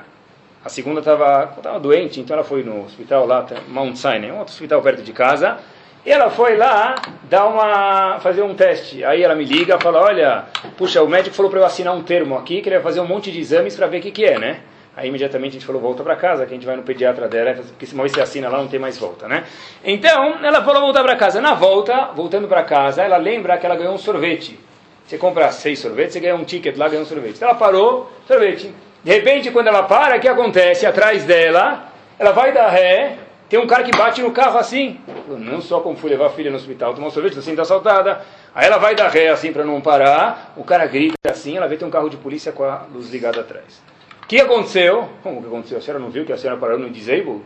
[0.68, 4.82] a segunda estava doente, então ela foi no hospital lá, Mount Sinai, um outro hospital
[4.82, 5.60] perto de casa.
[6.06, 6.96] E ela foi lá
[7.30, 9.02] dar uma, fazer um teste.
[9.06, 10.44] Aí ela me liga fala: Olha,
[10.78, 13.08] puxa, o médico falou para eu assinar um termo aqui, que ele vai fazer um
[13.08, 14.60] monte de exames para ver o que, que é, né?
[14.94, 17.54] Aí imediatamente a gente falou: Volta para casa, que a gente vai no pediatra dela,
[17.54, 19.46] porque se você assina lá não tem mais volta, né?
[19.86, 21.40] Então ela falou: Voltar para casa.
[21.40, 24.60] Na volta, voltando para casa, ela lembra que ela ganhou um sorvete.
[25.06, 27.38] Você compra seis sorvetes, você ganha um ticket lá, ganha um sorvete.
[27.38, 28.74] Então ela parou, sorvete.
[29.08, 30.86] De repente, quando ela para, o que acontece?
[30.86, 33.16] Atrás dela, ela vai dar ré,
[33.48, 35.00] tem um cara que bate no carro assim.
[35.30, 38.22] Não só como fui levar a filha no hospital, tomar um sorvete, assim, está assaltada.
[38.54, 41.78] Aí ela vai dar ré assim para não parar, o cara grita assim, ela vê
[41.78, 43.82] tem um carro de polícia com a luz ligada atrás.
[44.24, 45.08] O que aconteceu?
[45.24, 45.78] Como que aconteceu?
[45.78, 47.46] A senhora não viu que a senhora parou no disabled?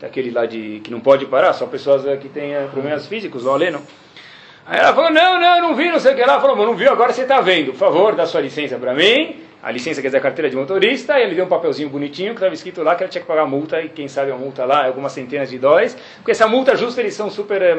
[0.00, 3.58] Daquele lá de que não pode parar, só pessoas que têm eh, problemas físicos, não
[3.58, 3.82] não.
[4.64, 6.34] Aí ela falou, não, não, não vi, não sei o que lá.
[6.34, 7.72] Ela falou, não viu, agora você está vendo.
[7.72, 9.49] Por favor, dá sua licença para mim.
[9.62, 11.18] A licença quer dizer a carteira de motorista.
[11.18, 13.46] E ele deu um papelzinho bonitinho que estava escrito lá que ela tinha que pagar
[13.46, 13.80] multa.
[13.80, 15.96] E quem sabe a multa lá é algumas centenas de dólares.
[16.16, 17.76] Porque essa multa justa eles são super é,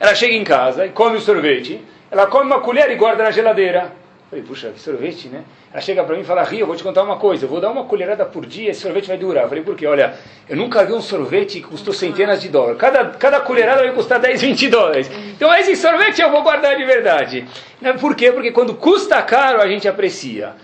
[0.00, 1.80] Ela chega em casa e come o sorvete.
[2.10, 4.04] Ela come uma colher e guarda na geladeira.
[4.34, 5.44] Falei, puxa, que sorvete, né?
[5.72, 7.60] Ela chega para mim e fala, Rio, eu vou te contar uma coisa, eu vou
[7.60, 9.48] dar uma colherada por dia, esse sorvete vai durar.
[9.48, 9.86] falei, por quê?
[9.86, 10.14] Olha,
[10.48, 12.78] eu nunca vi um sorvete que custou centenas de dólares.
[12.78, 15.10] Cada, cada colherada vai custar 10, 20 dólares.
[15.36, 17.46] Então esse sorvete eu vou guardar de verdade.
[18.00, 18.32] Por quê?
[18.32, 20.54] Porque quando custa caro, a gente aprecia.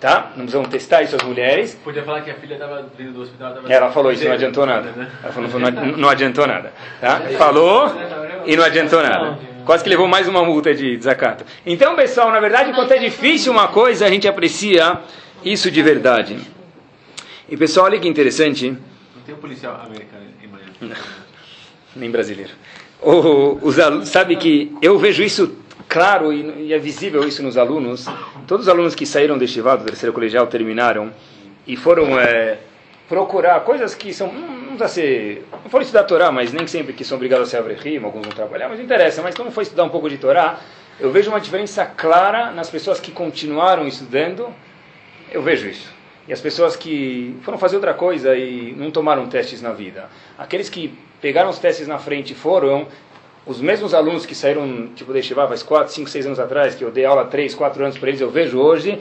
[0.00, 0.30] Tá?
[0.30, 1.78] Não precisamos testar isso as mulheres.
[1.84, 3.54] Podia falar que a filha estava vindo do hospital.
[3.68, 4.90] Ela falou isso, não adiantou nada.
[4.92, 5.10] Né?
[5.22, 6.72] Ela falou, não, não adiantou nada.
[6.98, 7.20] Tá?
[7.36, 7.92] Falou
[8.46, 9.38] e não adiantou nada.
[9.66, 11.44] Quase que levou mais uma multa de desacato.
[11.66, 15.00] Então, pessoal, na verdade, quando é difícil uma coisa, a gente aprecia
[15.44, 16.38] isso de verdade.
[17.46, 18.70] E, pessoal, olha que interessante.
[18.70, 20.96] Não tem um policial americano em Miami.
[21.94, 22.52] Nem brasileiro.
[23.02, 25.54] O, os alunos, sabe que eu vejo isso
[25.90, 28.06] claro e, e, é visível isso nos alunos.
[28.46, 31.12] Todos os alunos que saíram deste Estival, do terceiro colegial, terminaram
[31.66, 32.58] e foram é,
[33.08, 37.04] procurar coisas que são, não precisa ser, não foram estudar Torá, mas nem sempre que
[37.04, 39.20] são obrigados a ser avrehim, alguns vão trabalhar, mas não interessa.
[39.20, 40.60] Mas como foi estudar um pouco de Torá,
[41.00, 44.48] eu vejo uma diferença clara nas pessoas que continuaram estudando,
[45.32, 45.92] eu vejo isso.
[46.28, 50.08] E as pessoas que foram fazer outra coisa e não tomaram testes na vida.
[50.38, 52.86] Aqueles que pegaram os testes na frente e foram,
[53.46, 56.84] os mesmos alunos que saíram, tipo, de Shiva faz 4, 5, 6 anos atrás, que
[56.84, 58.98] eu dei aula 3, 4 anos para eles, eu vejo hoje,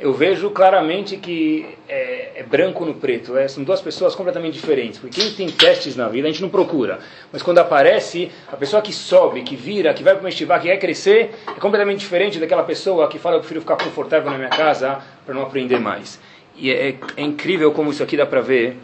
[0.00, 3.36] eu vejo claramente que é, é branco no preto.
[3.36, 4.98] É, são duas pessoas completamente diferentes.
[4.98, 7.00] Porque quem tem testes na vida, a gente não procura.
[7.30, 10.68] Mas quando aparece, a pessoa que sobe, que vira, que vai para o estivar, que
[10.68, 14.48] quer crescer, é completamente diferente daquela pessoa que fala, eu prefiro ficar confortável na minha
[14.48, 16.18] casa para não aprender mais.
[16.56, 18.78] E é, é, incrível como isso aqui dá para ver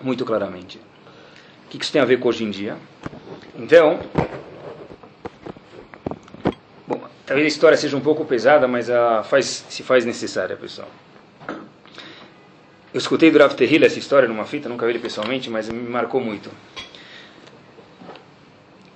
[0.00, 0.78] muito claramente.
[1.66, 2.76] O que isso tem a ver com hoje em dia?
[3.54, 4.00] Então,
[7.32, 10.88] Talvez a história seja um pouco pesada, mas a faz, se faz necessária, pessoal.
[11.48, 15.88] Eu escutei do Rav Tehila essa história numa fita, nunca vi ele pessoalmente, mas me
[15.88, 16.50] marcou muito.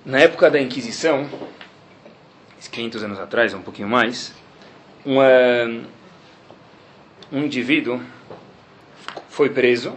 [0.05, 1.27] Na época da Inquisição,
[2.71, 4.35] 500 anos atrás, um pouquinho mais,
[5.03, 5.17] um,
[7.31, 7.99] um indivíduo
[9.29, 9.95] foi preso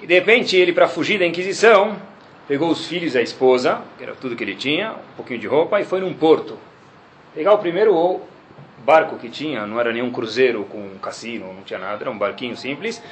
[0.00, 2.00] e de repente ele, para fugir da Inquisição,
[2.46, 5.46] pegou os filhos e a esposa, que era tudo que ele tinha, um pouquinho de
[5.46, 6.58] roupa, e foi num porto
[7.34, 8.20] pegar o primeiro
[8.84, 12.18] barco que tinha, não era nenhum cruzeiro com um cassino, não tinha nada, era um
[12.18, 13.02] barquinho simples,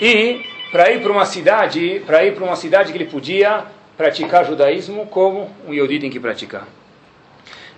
[0.00, 3.64] e para ir para uma cidade, para ir para uma cidade que ele podia
[3.96, 6.66] praticar judaísmo como um Yodi tem que praticar.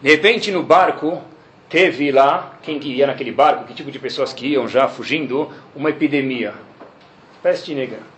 [0.03, 1.23] De repente no barco
[1.69, 5.51] teve lá, quem que ia naquele barco, que tipo de pessoas que iam já fugindo,
[5.75, 6.53] uma epidemia,
[7.43, 8.10] peste negra.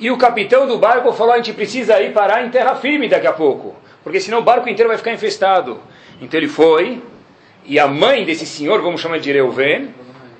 [0.00, 3.26] E o capitão do barco falou: a gente precisa ir parar em terra firme daqui
[3.26, 5.78] a pouco, porque senão o barco inteiro vai ficar infestado.
[6.22, 7.02] Então ele foi,
[7.66, 9.94] e a mãe desse senhor, vamos chamar de Reuven,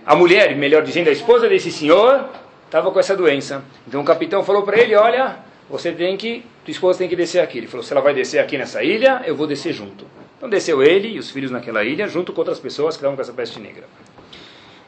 [0.06, 2.24] a mulher, melhor dizendo, a esposa desse senhor,
[2.64, 3.62] estava com essa doença.
[3.86, 5.36] Então o capitão falou para ele: Olha,
[5.68, 7.58] você tem que, tua esposa tem que descer aqui.
[7.58, 10.06] Ele falou: Se ela vai descer aqui nessa ilha, eu vou descer junto.
[10.38, 13.20] Então desceu ele e os filhos naquela ilha, junto com outras pessoas que estavam com
[13.20, 13.84] essa peste negra.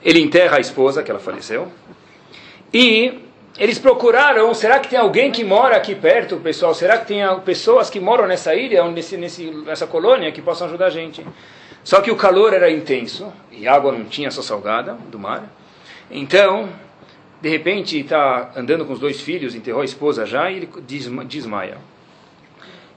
[0.03, 1.69] Ele enterra a esposa, que ela faleceu,
[2.73, 3.21] e
[3.59, 6.75] eles procuraram, será que tem alguém que mora aqui perto, pessoal?
[6.75, 10.91] Será que tem pessoas que moram nessa ilha, nesse, nessa colônia, que possam ajudar a
[10.91, 11.25] gente?
[11.85, 15.53] Só que o calor era intenso, e a água não tinha só salgada do mar.
[16.11, 16.69] Então,
[17.41, 20.71] de repente, está andando com os dois filhos, enterrou a esposa já, e ele
[21.27, 21.77] desmaia.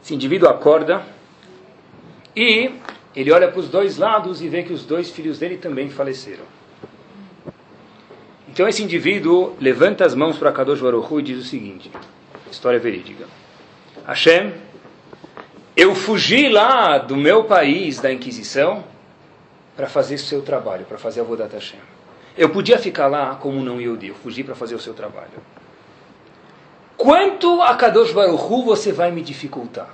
[0.02, 1.02] Esse indivíduo acorda,
[2.36, 2.72] e
[3.16, 6.44] ele olha para os dois lados e vê que os dois filhos dele também faleceram.
[8.56, 11.92] Então esse indivíduo levanta as mãos para Kadosh Baruch Hu e diz o seguinte,
[12.50, 13.26] história verídica.
[14.08, 14.54] Hashem,
[15.76, 18.86] eu fugi lá do meu país da Inquisição
[19.76, 21.82] para fazer o seu trabalho, para fazer a Vodat Hashem.
[22.38, 25.44] Eu podia ficar lá como não Yehudi, eu fugi para fazer o seu trabalho.
[26.96, 29.90] Quanto a Kadosh Baruch Hu você vai me dificultar?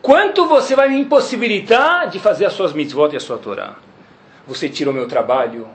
[0.00, 3.76] Quanto você vai me impossibilitar de fazer as suas mitzvot e a sua Torá?
[4.46, 5.68] Você tirou meu trabalho,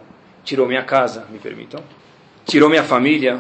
[0.44, 1.84] tirou minha casa, me permitam,
[2.46, 3.40] tirou minha família.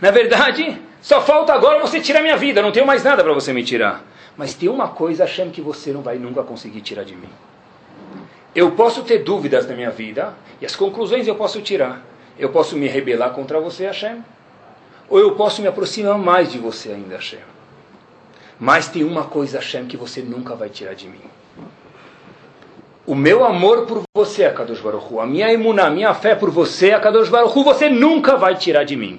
[0.00, 3.52] Na verdade, só falta agora você tirar minha vida, não tenho mais nada para você
[3.52, 4.04] me tirar.
[4.36, 7.28] Mas tem uma coisa, Hashem, que você não vai nunca conseguir tirar de mim.
[8.54, 12.02] Eu posso ter dúvidas na minha vida, e as conclusões eu posso tirar.
[12.38, 14.24] Eu posso me rebelar contra você, Hashem,
[15.08, 17.40] ou eu posso me aproximar mais de você ainda, Hashem.
[18.58, 21.20] Mas tem uma coisa, Hashem, que você nunca vai tirar de mim.
[23.04, 26.50] O meu amor por você, Akadosh Baruch Hu, a minha emuná, a minha fé por
[26.50, 29.18] você, Akadosh Baruch Hu, você nunca vai tirar de mim.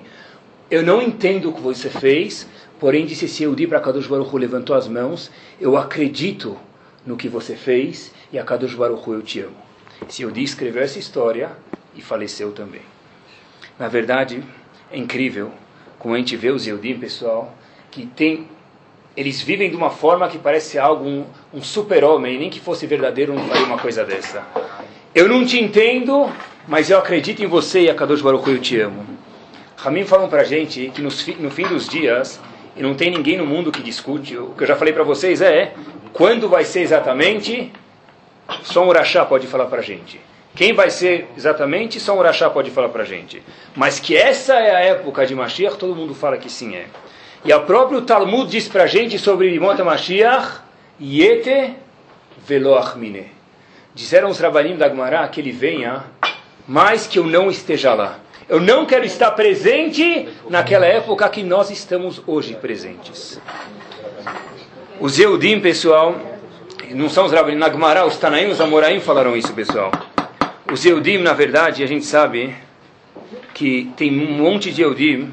[0.71, 2.47] Eu não entendo o que você fez,
[2.79, 6.57] porém disse se eu di para Akadosh Baruch Hu, levantou as mãos, eu acredito
[7.05, 9.57] no que você fez e Akadosh Baruch Hu, eu te amo.
[10.07, 11.51] Se eu di escreveu essa história
[11.93, 12.81] e faleceu também.
[13.77, 14.41] Na verdade,
[14.89, 15.51] é incrível
[15.99, 17.53] como a gente vê os Eudim, pessoal,
[17.91, 18.47] que tem
[19.15, 23.33] eles vivem de uma forma que parece algo, um, um super-homem, nem que fosse verdadeiro
[23.33, 24.43] não faria uma coisa dessa.
[25.13, 26.31] Eu não te entendo,
[26.67, 29.05] mas eu acredito em você e a Kadosh Baruch eu te amo.
[29.77, 32.39] Ramim falam pra gente que nos, no fim dos dias,
[32.75, 35.41] e não tem ninguém no mundo que discute, o que eu já falei para vocês
[35.41, 35.73] é,
[36.11, 37.71] quando vai ser exatamente,
[38.63, 40.19] só um Urachá pode falar pra gente.
[40.55, 43.43] Quem vai ser exatamente, só um Urachá pode falar pra gente.
[43.75, 46.85] Mas que essa é a época de Mashiach, todo mundo fala que sim é.
[47.45, 50.61] E o próprio Talmud diz pra gente sobre Imot Mashiach,
[51.01, 51.75] Yete
[52.47, 53.31] Veloach Mine.
[53.93, 56.05] Disseram os rabanim da Gemara que ele venha,
[56.65, 58.19] mas que eu não esteja lá.
[58.47, 63.41] Eu não quero estar presente naquela época que nós estamos hoje presentes.
[64.97, 66.15] Os Yehudim, pessoal,
[66.91, 69.91] não são os rabanim, na Gemara, os Tanaim, os Amoraim falaram isso, pessoal.
[70.71, 72.55] Os Yehudim, na verdade, a gente sabe
[73.53, 75.29] que tem um monte de Yehudim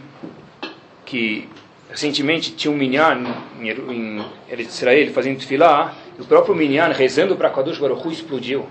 [1.06, 1.48] que
[1.90, 3.24] recentemente tinha um minyan
[3.60, 4.24] em
[4.58, 8.66] Israel fazendo tefilá, e o próprio minyan rezando para Kadosh Baruch explodiu.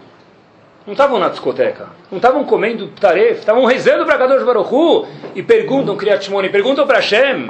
[0.85, 5.95] Não estavam na discoteca, não estavam comendo taref, estavam rezando para Kadosh Baruch e perguntam,
[5.95, 7.49] Kriyat Shimoni, perguntam para Hashem,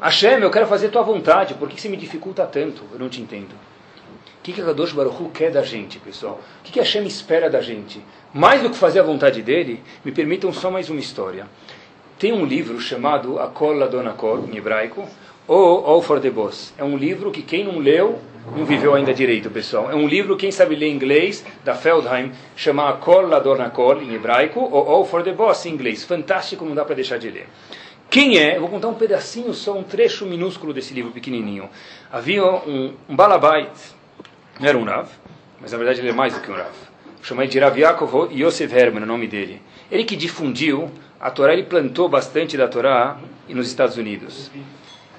[0.00, 2.82] Hashem, eu quero fazer tua vontade, por que você me dificulta tanto?
[2.92, 3.52] Eu não te entendo.
[3.52, 6.40] O que, que Kadosh Baruch quer da gente, pessoal?
[6.60, 8.02] O que, que Hashem espera da gente?
[8.34, 11.46] Mais do que fazer a vontade dele, me permitam só mais uma história.
[12.22, 15.04] Tem um livro chamado A Cola Dona Cor, em hebraico,
[15.48, 16.72] ou All for the Boss.
[16.78, 18.20] É um livro que quem não leu,
[18.56, 19.90] não viveu ainda direito, pessoal.
[19.90, 24.14] É um livro, quem sabe ler inglês, da Feldheim, chama A Cola Dona Cor, em
[24.14, 26.04] hebraico, ou All for the Boss, em inglês.
[26.04, 27.48] Fantástico, não dá para deixar de ler.
[28.08, 28.54] Quem é?
[28.56, 31.68] Eu vou contar um pedacinho, só um trecho minúsculo desse livro pequenininho.
[32.12, 33.72] Havia um, um balabait,
[34.60, 35.08] não era um Rav,
[35.60, 36.70] mas na verdade ele é mais do que um Rav.
[37.20, 39.60] Chamei de Rav Yaakov Yosef Herman, o nome dele.
[39.90, 40.88] Ele que difundiu
[41.22, 43.16] a Torá, ele plantou bastante da Torá
[43.48, 44.50] nos Estados Unidos.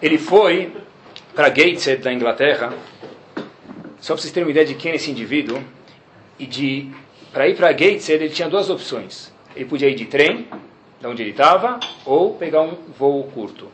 [0.01, 0.73] Ele foi
[1.33, 2.73] para Gateshead, da Inglaterra,
[4.01, 5.63] só para vocês terem uma ideia de quem é esse indivíduo,
[6.37, 6.91] e de
[7.31, 9.33] para ir para Gateshead ele tinha duas opções.
[9.55, 10.45] Ele podia ir de trem,
[10.99, 13.71] de onde ele estava, ou pegar um voo curto.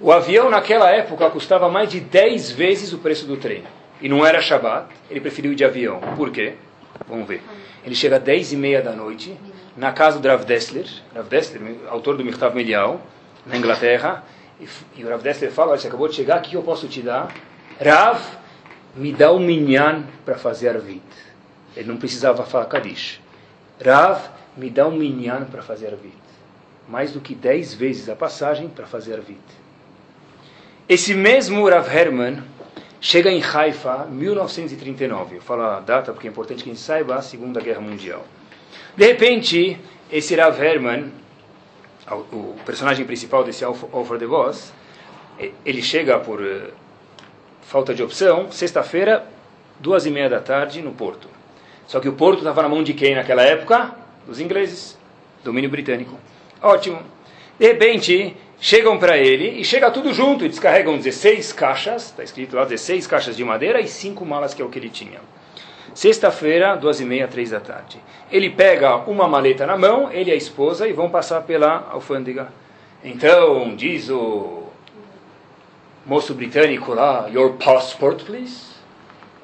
[0.00, 3.62] O avião naquela época custava mais de 10 vezes o preço do trem
[4.00, 6.00] e não era Shabbat, ele preferiu ir de avião.
[6.16, 6.54] Por quê?
[7.06, 7.42] Vamos ver.
[7.84, 9.36] Ele chega às 10 e meia da noite,
[9.76, 13.00] na casa do Rav Dessler, Rav Dessler, autor do Mirtav Melial,
[13.46, 14.24] na Inglaterra,
[14.60, 17.00] e, e o Rav Dessler fala, você acabou de chegar, o que eu posso te
[17.00, 17.34] dar?
[17.82, 18.20] Rav,
[18.94, 21.02] me dá o um minyan para fazer Arvit.
[21.76, 23.20] Ele não precisava falar Kadish.
[23.82, 26.18] Rav, me dá um minyan para fazer Arvit.
[26.88, 29.40] Mais do que 10 vezes a passagem para fazer Arvit.
[30.88, 32.42] Esse mesmo Rav Herman,
[33.00, 35.36] chega em Haifa, 1939.
[35.36, 38.24] Eu falo a data porque é importante que a gente saiba a Segunda Guerra Mundial.
[38.96, 39.78] De repente,
[40.12, 41.10] esse Rav Herman,
[42.32, 43.74] o personagem principal desse All
[44.18, 44.72] the Boss,
[45.64, 46.70] ele chega por uh,
[47.62, 49.24] falta de opção, sexta-feira,
[49.78, 51.28] duas e meia da tarde, no porto.
[51.86, 53.94] Só que o porto estava na mão de quem naquela época?
[54.26, 54.98] Dos ingleses,
[55.42, 56.18] domínio britânico.
[56.60, 57.00] Ótimo.
[57.58, 62.54] De repente, chegam para ele e chega tudo junto e descarregam 16 caixas, está escrito
[62.54, 65.18] lá 16 caixas de madeira e 5 malas que é o que ele tinha.
[65.94, 68.00] Sexta-feira, duas e meia, três da tarde.
[68.30, 72.48] Ele pega uma maleta na mão, ele e a esposa, e vão passar pela alfândega.
[73.02, 74.64] Então, diz o
[76.06, 78.70] moço britânico lá, Your passport, please.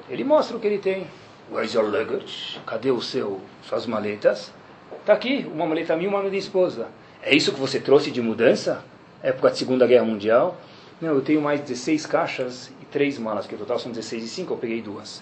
[0.09, 1.05] Ele mostra o que ele tem.
[1.51, 2.59] Where's your luggage?
[2.65, 4.53] Cadê o seu, suas maletas?
[5.01, 6.87] Está aqui, uma maleta minha e uma minha esposa.
[7.21, 8.83] É isso que você trouxe de mudança?
[9.21, 10.59] Época de Segunda Guerra Mundial.
[11.01, 14.27] Não, eu tenho mais 16 caixas e três malas, que no total são 16 e
[14.27, 15.21] 5, eu peguei duas.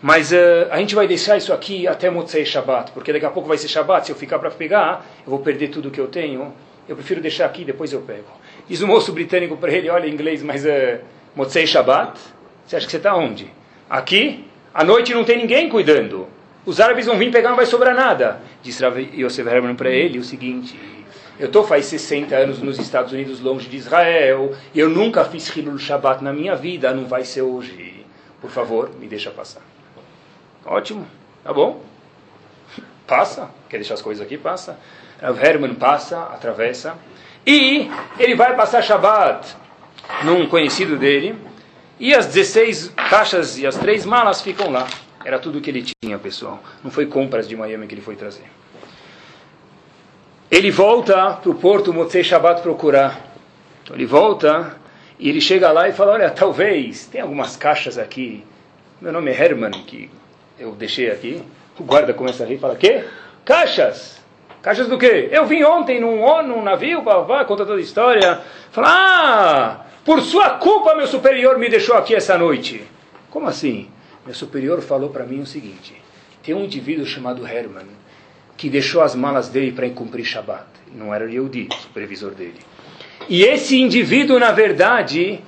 [0.00, 3.48] Mas uh, a gente vai deixar isso aqui até Motzei Shabbat, porque daqui a pouco
[3.48, 6.52] vai ser Shabbat, se eu ficar para pegar, eu vou perder tudo que eu tenho.
[6.88, 8.28] Eu prefiro deixar aqui, depois eu pego.
[8.68, 11.00] Diz o moço britânico para ele, olha em inglês, mas uh,
[11.34, 12.18] Motzei Shabbat,
[12.66, 13.50] você acha que você está onde?
[13.88, 14.44] Aqui?
[14.72, 16.28] À noite não tem ninguém cuidando.
[16.64, 18.40] Os árabes vão vir pegar, não vai sobrar nada.
[18.62, 18.78] Diz
[19.14, 20.78] Yosef Herman para ele o seguinte,
[21.38, 24.54] eu estou faz 60 anos nos Estados Unidos, longe de Israel.
[24.74, 26.92] Eu nunca fiz Hilul Shabbat na minha vida.
[26.92, 28.04] Não vai ser hoje.
[28.40, 29.62] Por favor, me deixa passar.
[30.64, 31.06] Ótimo.
[31.44, 31.82] Tá bom?
[33.08, 34.78] passa, quer deixar as coisas aqui, passa.
[35.20, 36.96] Rav Herman passa, atravessa.
[37.44, 39.56] E ele vai passar Shabbat
[40.22, 41.34] num conhecido dele.
[41.98, 44.86] E as 16 caixas e as três malas ficam lá.
[45.24, 46.62] Era tudo que ele tinha, pessoal.
[46.84, 48.44] Não foi compras de Miami que ele foi trazer.
[50.50, 53.20] Ele volta para o porto Motzei Shabbat procurar.
[53.82, 54.76] Então ele volta
[55.18, 58.42] e ele chega lá e fala: Olha, talvez tem algumas caixas aqui.
[58.98, 60.10] Meu nome é Herman, que
[60.58, 61.42] eu deixei aqui.
[61.78, 63.04] O guarda começa a rir e fala: Quê?
[63.44, 64.22] Caixas?
[64.62, 65.28] Caixas do quê?
[65.30, 68.40] Eu vim ontem num, num navio, pá, conta toda a história.
[68.72, 72.82] Fala: Ah, por sua culpa meu superior me deixou aqui essa noite.
[73.30, 73.90] Como assim?
[74.24, 75.94] Meu superior falou para mim o seguinte:
[76.42, 77.86] tem um indivíduo chamado Herman
[78.58, 80.66] que deixou as malas dele para cumprir Shabat.
[80.92, 82.58] Não era o Yehudi, o supervisor dele.
[83.28, 85.40] E esse indivíduo, na verdade,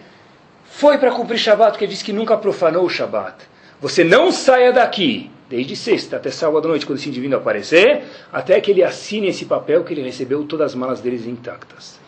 [0.65, 3.35] foi para cumprir Shabat, porque disse que nunca profanou o Shabat.
[3.81, 8.61] Você não saia daqui, desde sexta até sábado à noite, quando esse indivíduo aparecer, até
[8.61, 11.99] que ele assine esse papel que ele recebeu todas as malas deles intactas.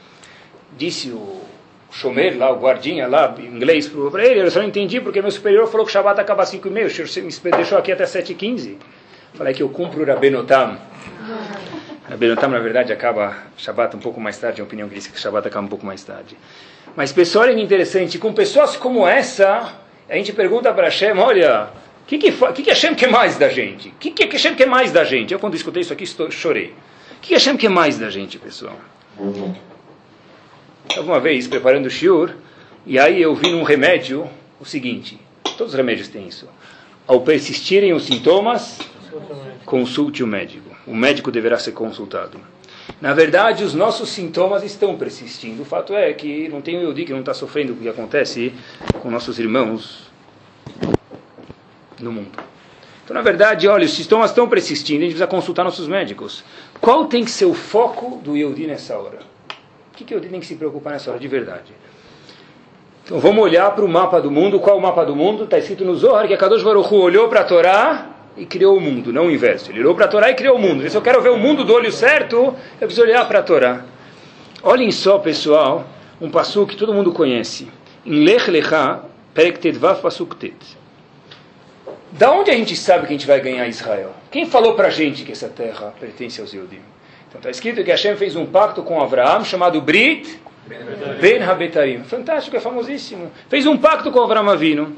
[0.78, 1.40] Disse o
[1.90, 5.32] Shomer, lá, o guardinha lá, em inglês, para ele, eu só não entendi porque meu
[5.32, 7.90] superior falou que o Shabat acaba às 5 e meia, o senhor me deixou aqui
[7.90, 8.78] até 7 e 15
[9.34, 10.78] Falei que eu cumpro o Rabenotam.
[12.08, 15.48] Rabenotam, na verdade, acaba Shabat um pouco mais tarde, a opinião que diz que Shabat
[15.48, 16.36] acaba um pouco mais tarde.
[16.94, 19.74] Mas, pessoal, é interessante, com pessoas como essa,
[20.08, 21.70] a gente pergunta para Hashem, olha,
[22.02, 23.88] o que, que, que, que Hashem quer mais da gente?
[23.88, 25.32] O que, que Hashem quer mais da gente?
[25.32, 26.74] Eu, quando escutei isso aqui, estou, chorei.
[27.16, 28.78] O que, que Hashem quer mais da gente, pessoal?
[30.94, 32.34] Alguma vez, preparando o shiur,
[32.84, 34.28] e aí eu vi num remédio
[34.60, 35.18] o seguinte,
[35.56, 36.46] todos os remédios têm isso.
[37.06, 38.78] Ao persistirem os sintomas,
[39.64, 40.70] consulte o médico.
[40.86, 42.38] O médico deverá ser consultado.
[43.00, 45.62] Na verdade, os nossos sintomas estão persistindo.
[45.62, 48.52] O fato é que não tem o Yodi que não está sofrendo o que acontece
[49.00, 50.10] com nossos irmãos
[52.00, 52.30] no mundo.
[53.04, 56.44] Então, na verdade, olha, os sintomas estão persistindo, a gente precisa consultar nossos médicos.
[56.80, 59.20] Qual tem que ser o foco do Yodi nessa hora?
[59.92, 61.72] O que, que o Yodi tem que se preocupar nessa hora, de verdade?
[63.04, 64.60] Então, vamos olhar para o mapa do mundo.
[64.60, 65.44] Qual é o mapa do mundo?
[65.44, 68.76] Está escrito no Zohar que a Kadosh Baruch Hu olhou para a Torá e criou
[68.76, 69.70] o mundo, não o inverso.
[69.70, 70.88] Ele olhou para a Torá e criou o mundo.
[70.88, 73.84] Se eu quero ver o mundo do olho certo, eu preciso olhar para a Torá.
[74.62, 75.86] Olhem só, pessoal,
[76.20, 77.68] um passo que todo mundo conhece.
[78.06, 79.00] Em Lech Lecha,
[79.34, 80.00] Perek Tedvav.
[82.12, 84.14] Da onde a gente sabe que a gente vai ganhar Israel?
[84.30, 86.80] Quem falou para a gente que essa terra pertence aos Yudim?
[87.28, 90.38] Então está escrito que Hashem fez um pacto com Abraão chamado Brit
[91.20, 92.04] Ben Habetarim.
[92.04, 93.32] Fantástico, é famosíssimo.
[93.48, 94.96] Fez um pacto com Abraão Avino.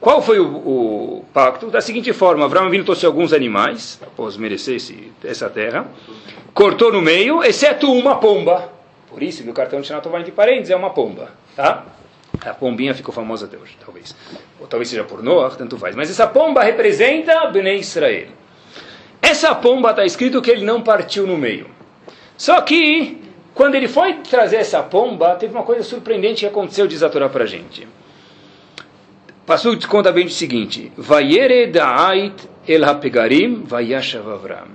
[0.00, 1.70] Qual foi o, o, pacto?
[1.70, 5.86] Da seguinte forma, Abraão Avinu trouxe alguns animais, após merecer esse, essa terra,
[6.52, 8.70] cortou no meio, exceto uma pomba.
[9.08, 11.84] Por isso que o cartão de Shanatová de parentes é uma pomba, tá?
[12.44, 14.14] A pombinha ficou famosa até hoje, talvez.
[14.60, 15.96] Ou talvez seja por Noah, tanto faz.
[15.96, 18.28] Mas essa pomba representa Bnei Israel.
[19.22, 21.66] Essa pomba está escrito que ele não partiu no meio.
[22.36, 23.22] Só que,
[23.54, 27.28] quando ele foi trazer essa pomba, teve uma coisa surpreendente que aconteceu, diz a Torá
[27.28, 27.88] para a gente.
[29.46, 34.68] Passou conta bem o seguinte: Vayere da'ait el hapegarim vayashav Avram.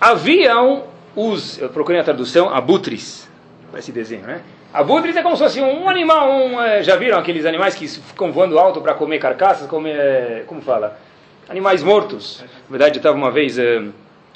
[0.00, 3.28] Haviam os, eu procurei a tradução, abutres,
[3.70, 4.40] para esse desenho, né?
[4.72, 8.32] Abutres é como se fosse um animal, um, é, já viram aqueles animais que ficam
[8.32, 10.98] voando alto para comer carcaças, comer, como fala?
[11.48, 12.42] Animais mortos.
[12.42, 13.84] Na verdade, eu estava uma vez, é,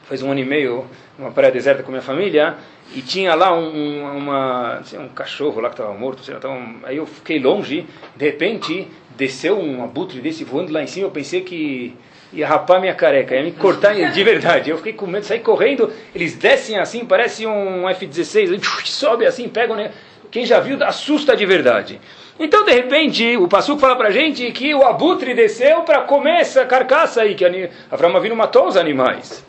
[0.04, 0.84] faz um ano e meio,
[1.18, 2.54] numa praia deserta com minha família,
[2.94, 6.62] e tinha lá um, uma, sei, um cachorro lá que estava morto, sei lá, tava,
[6.84, 8.86] aí eu fiquei longe, de repente
[9.18, 11.94] desceu um abutre desse voando lá em cima, eu pensei que
[12.32, 14.70] ia rapar minha careca, ia me cortar de verdade.
[14.70, 19.76] Eu fiquei com medo, saí correndo, eles descem assim, parece um F-16, sobe assim, pegam,
[19.76, 19.90] né?
[20.30, 22.00] Quem já viu, assusta de verdade.
[22.38, 26.64] Então, de repente, o Passuco fala pra gente que o abutre desceu para comer essa
[26.64, 27.44] carcaça aí, que
[27.90, 29.44] Avram Avinu matou os animais.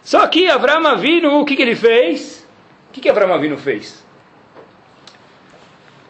[0.00, 2.46] Só que Avram Avinu, o que, que ele fez?
[2.88, 4.01] O que, que Avram Avinu fez?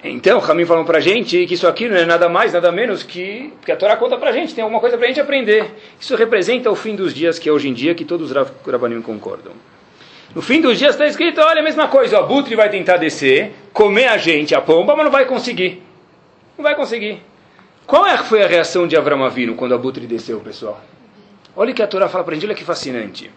[0.04, 3.04] Então, Ramin falou para a gente que isso aqui não é nada mais, nada menos
[3.04, 5.70] que, que a Torá conta para a gente, tem alguma coisa para a gente aprender.
[6.00, 8.36] Isso representa o fim dos dias, que é hoje em dia que todos os
[8.66, 9.52] Rabanim concordam.
[10.34, 13.52] No fim dos dias está escrito, olha a mesma coisa, o abutre vai tentar descer,
[13.72, 15.80] comer a gente, a pomba, mas não vai conseguir.
[16.58, 17.22] Não vai conseguir.
[17.86, 20.80] Qual é, foi a reação de Avram Avinu quando o abutre desceu, pessoal?
[21.54, 23.30] Olha o que a Torá fala para a gente, olha que fascinante.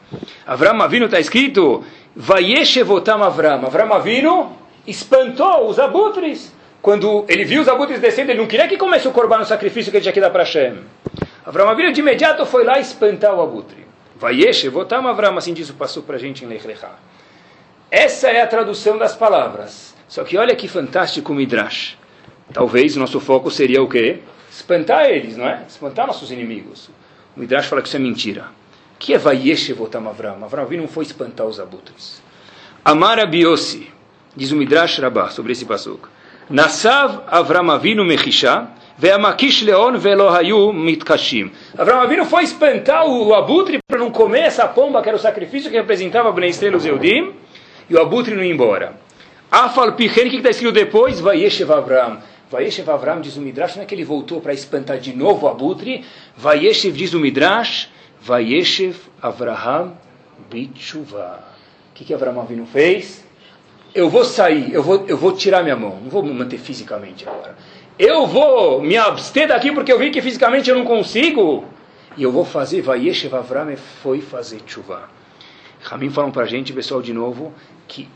[0.47, 1.83] Avram Avinu está escrito,
[2.15, 3.65] Vayeshevotam Avram.
[3.65, 4.53] Avram Avinu
[4.87, 6.54] espantou os abutres.
[6.85, 9.89] Quando ele viu os abutres descendo, ele não queria que comece o corban no sacrifício
[9.91, 10.81] que ele tinha que dar para Hashem.
[11.43, 13.87] Avram Avinu de imediato foi lá espantar o abutre.
[14.15, 16.91] Vayeshe, votam Avram, assim diz o passou para a gente em Lech Lechá.
[17.89, 19.95] Essa é a tradução das palavras.
[20.07, 21.97] Só que olha que fantástico o Midrash.
[22.53, 24.19] Talvez nosso foco seria o quê?
[24.51, 25.63] Espantar eles, não é?
[25.67, 26.91] Espantar nossos inimigos.
[27.35, 28.45] O Midrash fala que isso é mentira.
[28.93, 30.45] O que é Vayeshevotam Avram?
[30.45, 32.21] Avram Avinu não foi espantar os abutres.
[32.83, 33.91] Amara Biossi,
[34.35, 36.13] diz o Midrash Rabbah sobre esse pasuk.
[36.49, 38.67] Nasav Avram Avinu Mechisha,
[38.99, 41.51] Ve'amakish Leon Velohayu Mitkashim.
[41.75, 45.71] Avram Avinu foi espantar o abutre para não comer essa pomba que era o sacrifício
[45.71, 47.33] que representava Bnei Estrelos Eudim,
[47.89, 48.93] e o abutre não ir embora.
[49.49, 51.19] Afal Pichen, o que está escrito depois?
[51.19, 52.19] Vayeshev Avram.
[52.51, 55.49] Vayeshev Avram, diz o Midrash, não é que ele voltou para espantar de novo o
[55.49, 56.05] abutre.
[56.37, 57.89] Vayeshev, diz o Midrash,
[58.21, 59.97] Vayeshev Avraham
[60.51, 61.43] Bitshuva.
[61.89, 63.24] O que, que Avram Avinu fez?
[63.95, 67.25] Eu vou sair, eu vou, eu vou tirar minha mão, não vou me manter fisicamente
[67.25, 67.55] agora.
[67.97, 71.63] Eu vou me abster daqui porque eu vi que fisicamente eu não consigo.
[72.17, 75.09] E eu vou fazer, Vayeshev Avram foi fazer chuva.
[75.81, 77.53] Ramim falam para a gente, pessoal, de novo,
[77.87, 78.09] que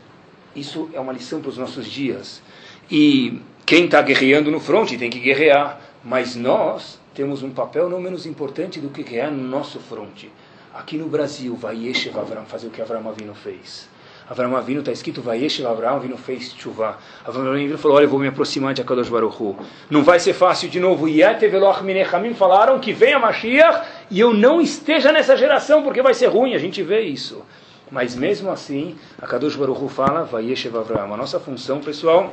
[0.54, 2.42] isso é uma lição para os nossos dias.
[2.90, 5.80] E quem está guerreando no fronte tem que guerrear.
[6.04, 10.30] Mas nós temos um papel não menos importante do que guerrear no nosso fronte.
[10.74, 13.88] Aqui no Brasil, Vayeshev Avram, fazer o que Avram Avinu fez.
[14.30, 16.96] Avram Avinu está escrito, Vayeshev Avram Avinu fez chuva.
[17.26, 19.56] Avram Avinu falou, olha, eu vou me aproximar de Akadosh Baruch Hu.
[19.90, 21.08] Não vai ser fácil de novo.
[21.08, 26.28] Yeteveloch Minechamim falaram que venha Mashiach e eu não esteja nessa geração, porque vai ser
[26.28, 27.44] ruim, a gente vê isso.
[27.90, 31.12] Mas mesmo assim, a Kadosh Baruch Hu fala, Vayeshev Avram.
[31.12, 32.32] A nossa função, pessoal,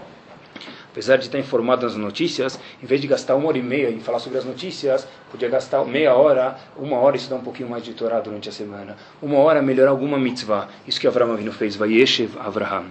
[0.97, 3.99] apesar de estar informado nas notícias, em vez de gastar uma hora e meia em
[3.99, 7.93] falar sobre as notícias, podia gastar meia hora, uma hora estudar um pouquinho mais de
[7.93, 8.97] Torá durante a semana.
[9.21, 10.67] Uma hora melhorar alguma mitzvah.
[10.87, 12.85] Isso que Avram Avinu fez, Vayeshev Avraham.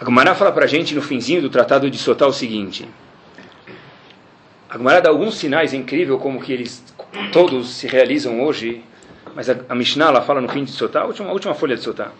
[0.00, 2.88] A Gemara fala para a gente no finzinho do tratado de Sotá o seguinte.
[4.70, 6.84] A Gemara dá alguns sinais incríveis como que eles
[7.32, 8.84] todos se realizam hoje
[9.34, 11.74] mas a, a Mishnah ela fala no fim de Sotá, a última, a última folha
[11.74, 12.12] de Sotá,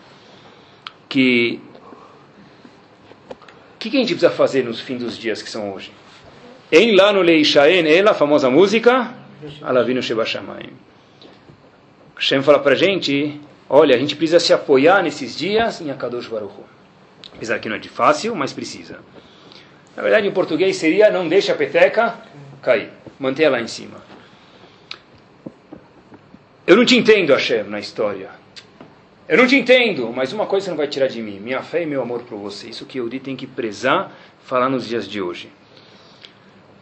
[1.07, 1.61] que
[3.85, 5.91] que, que, a gente precisa fazer nos fins dos dias que são hoje?
[6.71, 9.13] Em lá no Leishaen, ela, a famosa música,
[9.61, 10.73] Alavino Shebashamayim.
[12.15, 16.27] Hashem fala para a gente, olha, a gente precisa se apoiar nesses dias em Akadosh
[16.27, 16.53] Baruch
[17.33, 18.99] Apesar que não é de fácil, mas precisa.
[19.95, 22.15] Na verdade, em português seria, não deixa a peteca
[22.63, 23.97] cair, mantenha lá em cima.
[26.65, 28.31] Eu não te entendo, Hashem, na história.
[29.27, 31.81] Eu não te entendo, mas uma coisa você não vai tirar de mim: minha fé
[31.81, 32.69] e meu amor por você.
[32.69, 34.11] Isso que Yehudi tem que prezar,
[34.43, 35.49] falar nos dias de hoje.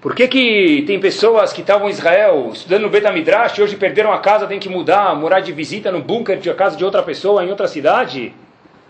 [0.02, 4.12] Por que, que tem pessoas que estavam em Israel estudando no Betamidrash e hoje perderam
[4.12, 7.46] a casa, tem que mudar, morar de visita no bunker de casa de outra pessoa
[7.46, 8.34] em outra cidade?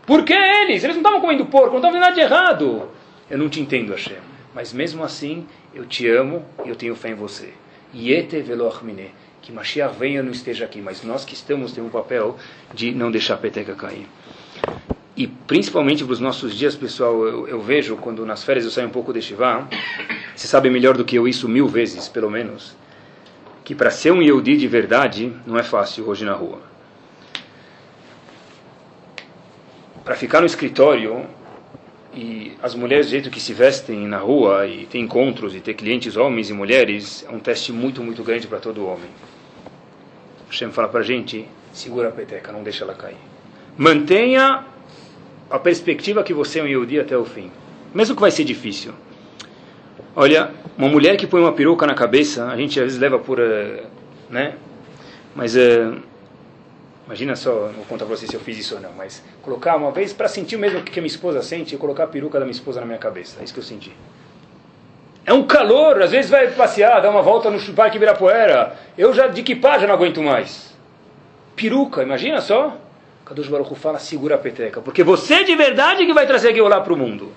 [0.08, 0.84] Por que eles?
[0.84, 2.90] Eles não estavam comendo porco, não estavam fazendo nada de errado.
[3.30, 4.18] Eu não te entendo, Hashem.
[4.56, 5.46] Mas mesmo assim,
[5.76, 7.54] eu te amo e eu tenho fé em você.
[7.94, 9.12] Yete velochmine
[9.44, 12.38] que Mashiach venha ou não esteja aqui, mas nós que estamos temos um papel
[12.74, 14.08] de não deixar a peteca cair.
[15.18, 18.88] E principalmente para os nossos dias, pessoal, eu, eu, vejo quando nas férias eu saio
[18.88, 19.68] um pouco de Shivá,
[20.34, 22.74] você sabe melhor do que eu isso mil vezes, pelo menos,
[23.66, 26.62] que para ser um Yehudi de verdade não é fácil hoje na rua.
[30.06, 31.28] Para ficar no escritório
[32.16, 35.74] e as mulheres do jeito que se vestem na rua e ter encontros e ter
[35.74, 39.10] clientes homens e mulheres é um teste muito, muito grande para todo homem.
[40.50, 43.18] Hashem fala para a gente, segura a peteca, não deixa ela cair.
[43.76, 44.64] Mantenha
[45.50, 47.52] a perspectiva que você é um Yehudi até o fim.
[47.94, 48.94] Mesmo que vai ser difícil.
[50.16, 53.40] Olha, uma mulher que põe uma peruca na cabeça, a gente às vezes leva por...
[53.40, 53.84] Uh,
[54.30, 54.54] né?
[55.36, 55.56] Mas...
[55.56, 56.13] Uh,
[57.06, 59.76] imagina só, não vou contar para vocês se eu fiz isso ou não, mas colocar
[59.76, 62.40] uma vez, para sentir o mesmo que a minha esposa sente, eu colocar a peruca
[62.40, 63.40] da minha esposa na minha cabeça.
[63.40, 63.94] É isso que eu senti.
[65.26, 68.76] É um calor, às vezes vai passear, dar uma volta no Parque Ibirapuera.
[68.98, 70.74] Eu já de equipar já não aguento mais.
[71.56, 72.78] Peruca, imagina só.
[73.26, 74.82] Kadosh Baruch fala, segura a peteca.
[74.82, 77.32] Porque você de verdade que vai trazer lá para o mundo.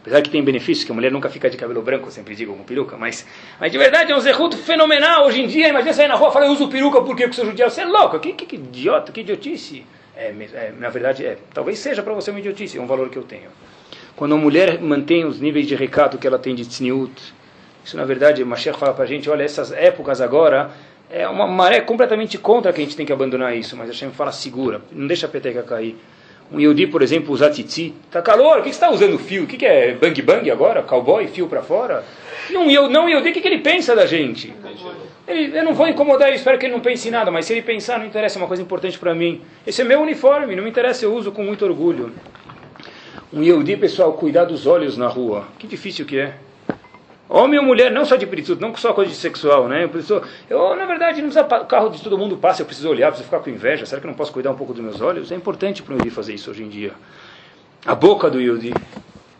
[0.00, 2.64] Apesar que tem benefício, que a mulher nunca fica de cabelo branco, sempre digo com
[2.64, 3.26] peruca, mas,
[3.60, 5.68] mas de verdade é um zerruto fenomenal hoje em dia.
[5.68, 7.68] Imagina você ir na rua e falar, eu uso peruca porque eu sou judial.
[7.68, 9.84] Você é louco, que, que, que idiota, que idiotice.
[10.16, 13.18] É, é, na verdade, é, talvez seja para você uma idiotice, é um valor que
[13.18, 13.50] eu tenho.
[14.16, 17.34] Quando a mulher mantém os níveis de recado que ela tem de tzniut,
[17.84, 20.70] isso na verdade, Mashiach fala para a gente, olha, essas épocas agora,
[21.10, 24.10] é uma maré completamente contra que a gente tem que abandonar isso, mas a Hashem
[24.10, 25.96] fala, segura, não deixa a peteca cair.
[26.52, 29.44] Um Yodi, por exemplo, usar titi, tá calor, o que, você está usando fio?
[29.44, 30.82] O que, é bang bang agora?
[30.82, 32.04] Cowboy, fio para fora?
[32.50, 34.52] Não, eu, não Yodi, o que, que ele pensa da gente?
[35.28, 37.52] Ele, eu não vou incomodar, eu espero que ele não pense em nada, mas se
[37.52, 39.40] ele pensar, não interessa, é uma coisa importante para mim.
[39.64, 42.12] Esse é meu uniforme, não me interessa, eu uso com muito orgulho.
[43.32, 45.46] Um Yehudi, pessoal, cuidar dos olhos na rua.
[45.56, 46.34] Que difícil que é.
[47.32, 49.84] Homem ou mulher, não só de peritud, não só coisa de sexual, né?
[49.84, 52.90] Eu, preciso, eu, na verdade, não precisa, o carro de todo mundo passa, eu preciso
[52.90, 53.86] olhar, preciso ficar com inveja.
[53.86, 55.30] Será que eu não posso cuidar um pouco dos meus olhos?
[55.30, 56.90] É importante para o Yehudi fazer isso hoje em dia.
[57.86, 58.74] A boca do Yehudi.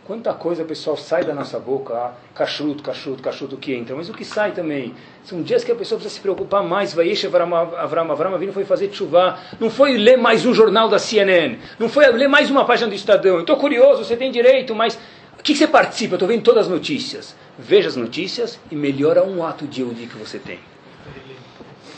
[0.05, 4.13] Quanta coisa, pessoal, sai da nossa boca, ah, cachuto, cachuto, cachuto que entra, mas o
[4.13, 4.95] que sai também?
[5.25, 6.93] São dias que a pessoa precisa se preocupar mais.
[6.93, 10.97] Vai Avram, Avram, Avram Avinu foi fazer chuva, não foi ler mais um jornal da
[10.97, 13.41] CNN, não foi ler mais uma página do Estadão.
[13.41, 14.97] Estou curioso, você tem direito, mas
[15.37, 16.15] o que, que você participa?
[16.15, 17.35] Estou vendo todas as notícias.
[17.57, 20.59] Veja as notícias e melhora um ato de Yehudi que você tem.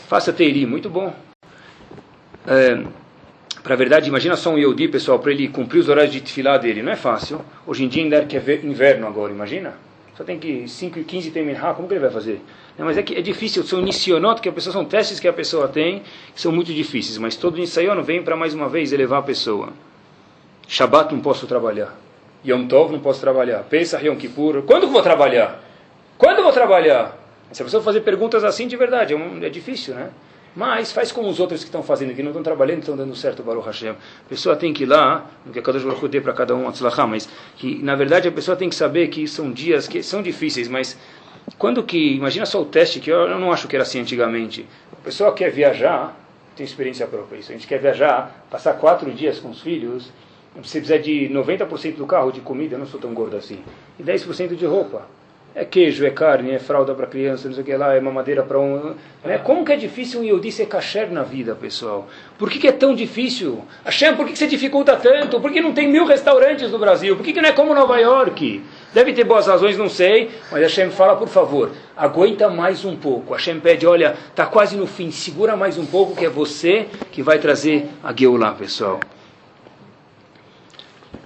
[0.08, 1.14] Faça Teiri, muito bom.
[2.46, 2.84] É,
[3.62, 6.58] para a verdade, imagina só um Yehudi, pessoal, para ele cumprir os horários de tefilá
[6.58, 6.82] dele.
[6.82, 7.40] Não é fácil.
[7.66, 9.74] Hoje em dia ainda é é inverno agora, imagina.
[10.16, 12.40] Só tem que 5 e 15 terminar, como que ele vai fazer?
[12.78, 15.32] Não, mas é que é difícil, são inicionot que a pessoa, são testes que a
[15.32, 16.02] pessoa tem,
[16.34, 19.72] que são muito difíceis, mas todo nisayon vem para mais uma vez elevar a pessoa.
[20.68, 22.03] Shabbat não posso trabalhar.
[22.46, 23.64] Yom Tov não posso trabalhar.
[23.64, 24.62] Pesach, Yom Kippur.
[24.62, 25.62] Quando que vou trabalhar?
[26.18, 27.18] Quando vou trabalhar?
[27.52, 30.10] Se a pessoa fazer perguntas assim de verdade, é, um, é difícil, né?
[30.56, 33.42] Mas faz como os outros que estão fazendo, que não estão trabalhando, estão dando certo,
[33.42, 33.90] Baruch Hashem.
[33.90, 36.70] A pessoa tem que ir lá, no que a Kadosh Baruch dê para cada um,
[37.08, 40.68] mas que, na verdade, a pessoa tem que saber que são dias que são difíceis,
[40.68, 40.96] mas
[41.58, 44.64] quando que, imagina só o teste, que eu não acho que era assim antigamente.
[44.92, 46.16] A pessoa quer viajar,
[46.54, 50.12] tem experiência própria isso, a gente quer viajar, passar quatro dias com os filhos,
[50.62, 53.58] você precisa de 90% do carro de comida, eu não sou tão gordo assim,
[53.98, 55.02] e 10% de roupa.
[55.56, 58.42] É queijo, é carne, é fralda para criança, não sei o que lá, é mamadeira
[58.42, 58.96] para um.
[59.24, 59.38] Né?
[59.38, 62.08] Como que é difícil um Yodi ser kasher na vida, pessoal?
[62.36, 63.62] Por que, que é tão difícil?
[63.84, 65.40] Hashem, por que, que você dificulta tanto?
[65.40, 67.14] Por que não tem mil restaurantes no Brasil?
[67.14, 68.64] Por que, que não é como Nova York?
[68.92, 73.32] Deve ter boas razões, não sei, mas Hashem fala, por favor, aguenta mais um pouco.
[73.34, 77.22] Hashem pede, olha, está quase no fim, segura mais um pouco, que é você que
[77.22, 78.98] vai trazer a Geulah, pessoal.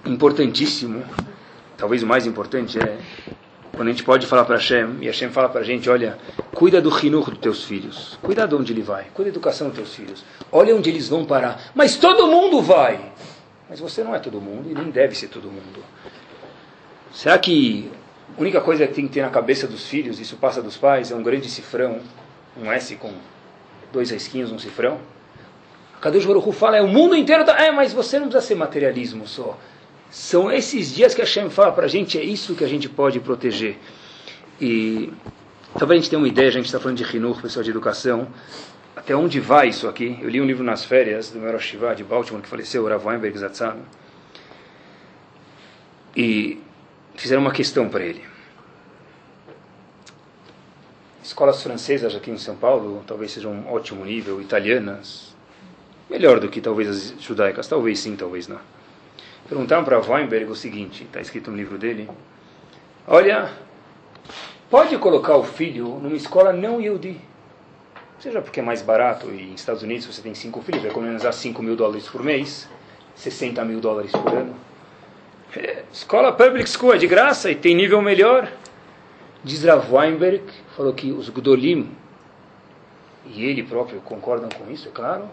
[0.07, 1.05] Importantíssimo,
[1.76, 2.99] talvez o mais importante é
[3.78, 6.18] quando a gente pode falar para Hashem, e Hashem fala para a gente, olha,
[6.53, 9.76] cuida do rinur dos teus filhos, cuida de onde ele vai, cuida da educação dos
[9.76, 11.70] teus filhos, olha onde eles vão parar.
[11.74, 13.12] Mas todo mundo vai.
[13.70, 15.84] Mas você não é todo mundo e nem deve ser todo mundo.
[17.12, 17.88] Será que
[18.36, 21.12] a única coisa que tem que ter na cabeça dos filhos, isso passa dos pais,
[21.12, 22.01] é um grande cifrão,
[22.61, 23.12] um S com
[23.92, 24.99] dois risquinhos, um cifrão?
[25.96, 27.57] A Kadosh Baruch fala, é o mundo inteiro, tá...
[27.62, 29.57] é, mas você não precisa ser materialismo só.
[30.11, 32.88] São esses dias que a Hashem fala para a gente, é isso que a gente
[32.88, 33.76] pode proteger.
[34.61, 35.12] E
[35.74, 38.28] para a gente ter uma ideia, a gente está falando de Rinur, pessoal de educação,
[38.96, 40.18] até onde vai isso aqui?
[40.20, 43.06] Eu li um livro nas férias do meu Shiva de Baltimore, que faleceu, o Rav
[43.06, 43.76] Weinberg Zatzan,
[46.16, 46.61] e
[47.14, 48.24] fizeram uma questão para ele.
[51.22, 55.34] Escolas francesas aqui em São Paulo talvez sejam um ótimo nível, italianas,
[56.09, 58.77] melhor do que talvez as judaicas, talvez sim, talvez não.
[59.49, 62.07] Perguntaram para Weinberg o seguinte, está escrito no livro dele,
[63.07, 63.51] olha,
[64.68, 67.18] pode colocar o filho numa escola não Yehudi,
[68.18, 71.32] seja porque é mais barato e nos Estados Unidos você tem cinco filhos, vai economizar
[71.32, 72.68] 5 mil dólares por mês,
[73.14, 74.55] 60 mil dólares por ano.
[75.57, 78.53] É, escola public school é de graça e tem nível melhor.
[79.42, 80.42] Diz Rav Weinberg,
[80.76, 81.90] falou que os Gdolim,
[83.24, 85.24] e ele próprio concordam com isso, é claro,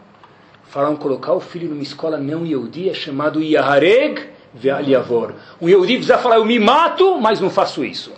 [0.67, 4.21] falam colocar o filho numa escola não Yehudi, é chamado Yahareg
[4.53, 5.33] Ve'aliavor.
[5.61, 8.13] Um Yehudi precisa falar, eu me mato, mas não faço isso.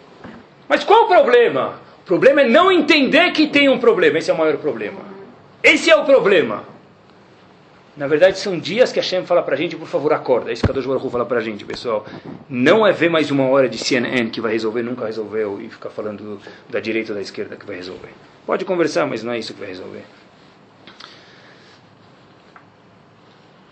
[0.68, 1.80] Mas qual o problema?
[2.02, 4.18] O problema é não entender que tem um problema.
[4.18, 5.00] Esse é o maior problema.
[5.64, 6.64] Esse é o problema.
[7.98, 10.52] Na verdade, são dias que a Shem fala para a gente, por favor, acorda.
[10.52, 12.06] É isso que a Dojo Baruch fala para a gente, pessoal.
[12.48, 15.89] Não é ver mais uma hora de CNN que vai resolver, nunca resolveu, e ficar
[15.89, 16.39] falando
[16.70, 18.10] da direita ou da esquerda que vai resolver.
[18.45, 20.04] Pode conversar, mas não é isso que vai resolver.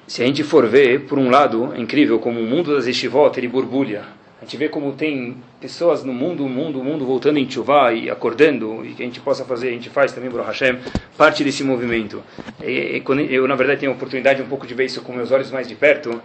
[0.07, 3.35] Se a gente for ver, por um lado, é incrível como o mundo das estivot
[3.39, 4.03] ele borbulha.
[4.39, 8.85] A gente vê como tem pessoas no mundo, mundo, mundo voltando em chuva e acordando,
[8.85, 10.77] e que a gente possa fazer, a gente faz também, Baruch Hashem,
[11.17, 12.21] parte desse movimento.
[12.61, 15.31] E, e, eu, na verdade, tenho a oportunidade um pouco de ver isso com meus
[15.31, 16.21] olhos mais de perto,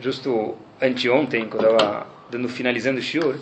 [0.00, 3.36] justo anteontem, quando eu estava dando, finalizando o shiur,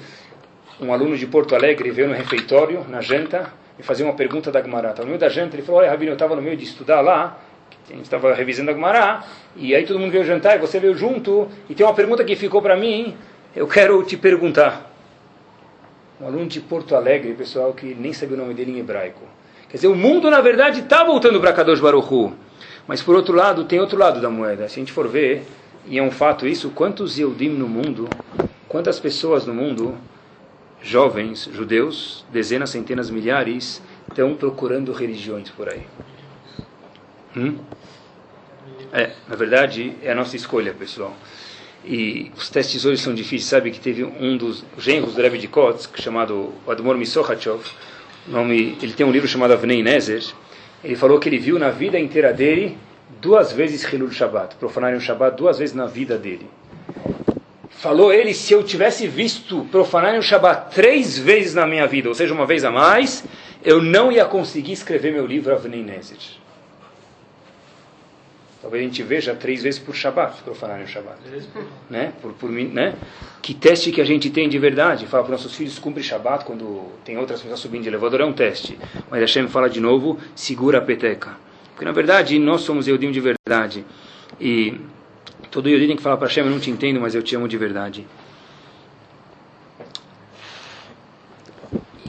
[0.80, 4.60] um aluno de Porto Alegre veio no refeitório, na janta, e fazia uma pergunta da
[4.60, 4.92] Gemara.
[4.98, 7.38] No meio da janta, ele falou, olha, Rabino, eu estava no meio de estudar lá,
[7.90, 9.24] a gente estava revisando a Gumará,
[9.56, 12.36] e aí todo mundo veio jantar, e você veio junto, e tem uma pergunta que
[12.36, 13.16] ficou para mim,
[13.54, 14.90] eu quero te perguntar.
[16.20, 19.20] Um aluno de Porto Alegre, pessoal, que nem sabia o nome dele em hebraico.
[19.68, 22.32] Quer dizer, o mundo, na verdade, está voltando para Kadosh Baruchu.
[22.86, 24.68] Mas, por outro lado, tem outro lado da moeda.
[24.68, 25.44] Se a gente for ver,
[25.86, 28.08] e é um fato isso, quantos Yehudim no mundo,
[28.68, 29.96] quantas pessoas no mundo,
[30.80, 35.82] jovens, judeus, dezenas, centenas, milhares, estão procurando religiões por aí.
[37.36, 37.58] Hum?
[38.92, 41.16] É, na verdade, é a nossa escolha, pessoal.
[41.84, 43.44] E os testes hoje são difíceis.
[43.44, 47.64] Sabe que teve um dos genros do Rebbe de Kotsk, chamado Admor Misochachov,
[48.26, 50.22] nome, ele tem um livro chamado Avnei Nezer,
[50.84, 52.76] ele falou que ele viu na vida inteira dele
[53.20, 56.48] duas vezes Hilul Shabbat, profanarem o Shabbat duas vezes na vida dele.
[57.70, 62.14] falou ele, se eu tivesse visto profanar o Shabat três vezes na minha vida, ou
[62.14, 63.24] seja, uma vez a mais,
[63.64, 66.18] eu não ia conseguir escrever meu livro Avnei Nezer.
[68.62, 71.18] Talvez a gente veja três vezes por Shabat, profanar o Shabat.
[71.90, 72.12] Né?
[72.22, 72.94] Por, por, né?
[73.42, 75.04] Que teste que a gente tem de verdade?
[75.08, 78.32] Fala para nossos filhos, cumpre Shabat quando tem outras pessoas subindo de elevador, é um
[78.32, 78.78] teste.
[79.10, 81.36] Mas Hashem fala de novo, segura a peteca.
[81.70, 83.84] Porque na verdade nós somos Eudim de verdade.
[84.40, 84.80] E
[85.50, 87.48] todo Eudim tem que falar para Hashem, eu não te entendo, mas eu te amo
[87.48, 88.06] de verdade.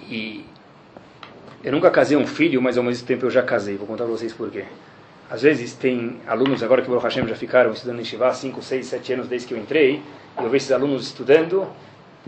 [0.07, 0.45] E
[1.63, 3.75] eu nunca casei um filho, mas ao mesmo tempo eu já casei.
[3.75, 4.65] Vou contar para vocês por quê.
[5.33, 8.85] Às vezes tem alunos agora que o Hashem já ficaram estudando em Shiva 5, 6,
[8.85, 9.99] 7 anos desde que eu entrei,
[10.37, 11.67] eu vejo esses alunos estudando,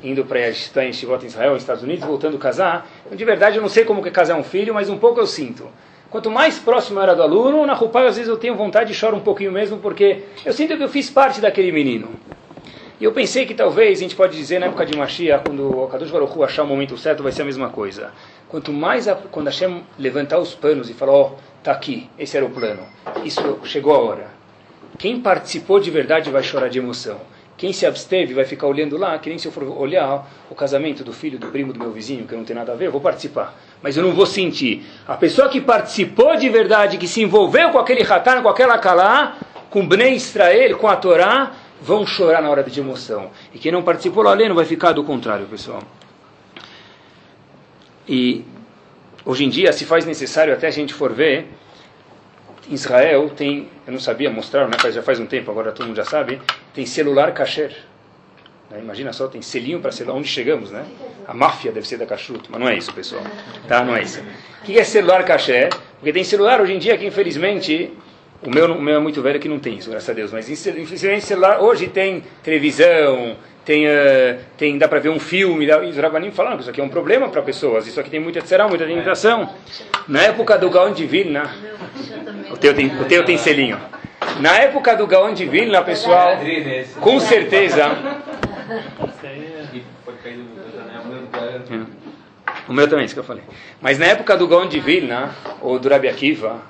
[0.02, 2.90] indo para estudar em Shivot em Israel, nos Estados Unidos, voltando a casar.
[3.06, 5.28] Então, de verdade, eu não sei como que casar um filho, mas um pouco eu
[5.28, 5.68] sinto.
[6.10, 8.96] Quanto mais próximo eu era do aluno, na Rupai às vezes eu tenho vontade e
[8.96, 12.10] choro um pouquinho mesmo, porque eu sinto que eu fiz parte daquele menino.
[13.00, 15.88] E eu pensei que talvez, a gente pode dizer, na época de Mashiach, quando o
[15.88, 18.12] Kadosh Baruch Hu achar o momento certo, vai ser a mesma coisa.
[18.56, 22.38] Quanto mais, a, quando Hashem levantar os panos e falar, ó, oh, Está aqui, esse
[22.38, 22.84] era o plano.
[23.26, 24.28] Isso chegou a hora.
[24.98, 27.18] Quem participou de verdade vai chorar de emoção.
[27.58, 31.04] Quem se absteve vai ficar olhando lá, que nem se eu for olhar o casamento
[31.04, 33.02] do filho do primo do meu vizinho, que não tem nada a ver, eu vou
[33.02, 33.54] participar.
[33.84, 34.86] Mas eu não vou sentir.
[35.06, 39.38] A pessoa que participou de verdade, que se envolveu com aquele ratan, com aquela calá,
[39.70, 41.52] com Bnei Israel, com a Torá,
[41.82, 43.32] vão chorar na hora de emoção.
[43.54, 45.82] E quem não participou lá não vai ficar do contrário, pessoal.
[48.08, 48.46] E
[49.26, 51.48] Hoje em dia se faz necessário, até a gente for ver,
[52.70, 56.06] Israel tem, eu não sabia mostrar, né, já faz um tempo, agora todo mundo já
[56.06, 56.40] sabe,
[56.76, 57.76] tem celular kasher.
[58.70, 60.86] Né, imagina só, tem selinho para celular, onde chegamos, né?
[61.28, 63.24] A máfia deve ser da cachuto, mas não é isso, pessoal.
[63.68, 64.22] Tá, não é isso.
[64.62, 65.70] O que é celular kasher?
[65.98, 67.92] Porque tem celular hoje em dia que, infelizmente,
[68.44, 70.48] o meu, o meu é muito velho que não tem isso, graças a Deus, mas
[70.48, 75.98] infelizmente celular hoje tem televisão, tem, uh, tem dá para ver um filme, e os
[75.98, 78.68] rabanim falando que isso aqui é um problema para pessoas, isso aqui tem muita será
[78.68, 79.50] muita limitação.
[80.08, 81.52] Na época do Gaon de Vilna,
[82.52, 83.80] o teu tem, o teu tem selinho.
[84.40, 86.38] Na época do Gaon de Vilna, pessoal,
[87.02, 87.98] com certeza.
[92.68, 93.44] O meu também, isso que eu falei.
[93.82, 96.62] Mas na época do Gaon de Vilna, ou do Rabi Akiva,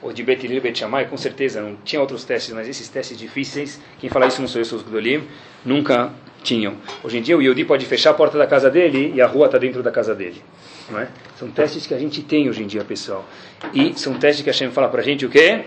[0.00, 3.80] ou de Betilil Bet Shammai, com certeza não tinha outros testes, mas esses testes difíceis,
[3.98, 5.26] quem fala isso não sou eu, sou os Gdolim,
[5.64, 6.12] nunca
[6.44, 6.74] tinham.
[7.02, 9.46] Hoje em dia o Yodi pode fechar a porta da casa dele e a rua
[9.46, 10.40] está dentro da casa dele.
[10.88, 11.08] Não é?
[11.36, 13.24] São testes que a gente tem hoje em dia, pessoal.
[13.72, 15.64] E são testes que a Hashem fala para a gente o quê?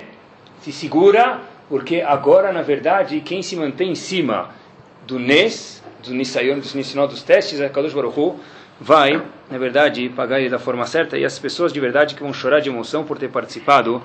[0.61, 4.51] Se segura, porque agora, na verdade, quem se mantém em cima
[5.05, 8.39] do Nes, do Nisayon, do Nisinó, dos testes, é Kadosh Baruch Hu,
[8.79, 12.31] vai, na verdade, pagar ele da forma certa e as pessoas de verdade que vão
[12.31, 14.01] chorar de emoção por ter participado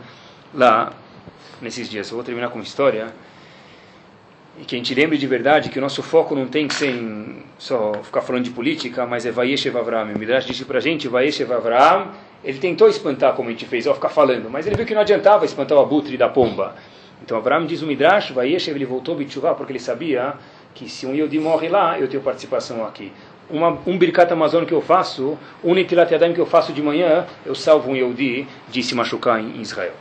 [0.54, 0.92] lá
[1.60, 2.08] nesses dias.
[2.10, 3.12] Eu vou terminar com uma história
[4.60, 6.90] e que a gente lembre de verdade que o nosso foco não tem que ser
[6.90, 10.12] em só ficar falando de política, mas é Vayeshev Avraham.
[10.14, 12.08] O Midrash disse para a gente, Vayeshev Avraham,
[12.44, 15.00] ele tentou espantar como a gente fez, ó, ficar falando, mas ele viu que não
[15.00, 16.74] adiantava espantar o abutre da pomba.
[17.24, 20.34] Então Avraham diz o Midrash, Vayeshev, ele voltou a porque ele sabia
[20.74, 23.12] que se um Yodi morre lá, eu tenho participação aqui.
[23.48, 27.54] Uma, um Birkat Amazon que eu faço, um Nitilat que eu faço de manhã, eu
[27.54, 29.92] salvo um Yodi de se machucar em Israel.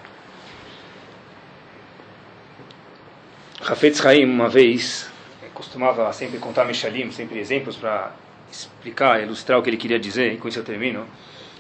[3.64, 5.08] Hafetz Haim, uma vez,
[5.54, 8.12] costumava sempre contar Meshalim, sempre exemplos para
[8.52, 11.06] explicar, ilustrar o que ele queria dizer, e com isso eu termino.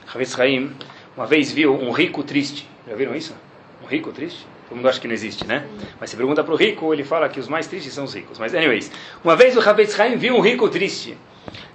[0.08, 0.76] Hafetz Haim,
[1.16, 2.68] uma vez viu um rico triste.
[2.88, 3.36] Já viram isso?
[3.84, 4.48] Um rico triste?
[4.68, 5.64] Todo mundo acha que não existe, né?
[6.00, 8.40] Mas se pergunta para o rico, ele fala que os mais tristes são os ricos.
[8.40, 8.92] Mas, anyways,
[9.24, 11.16] uma vez o Hafetz Haim viu um rico triste.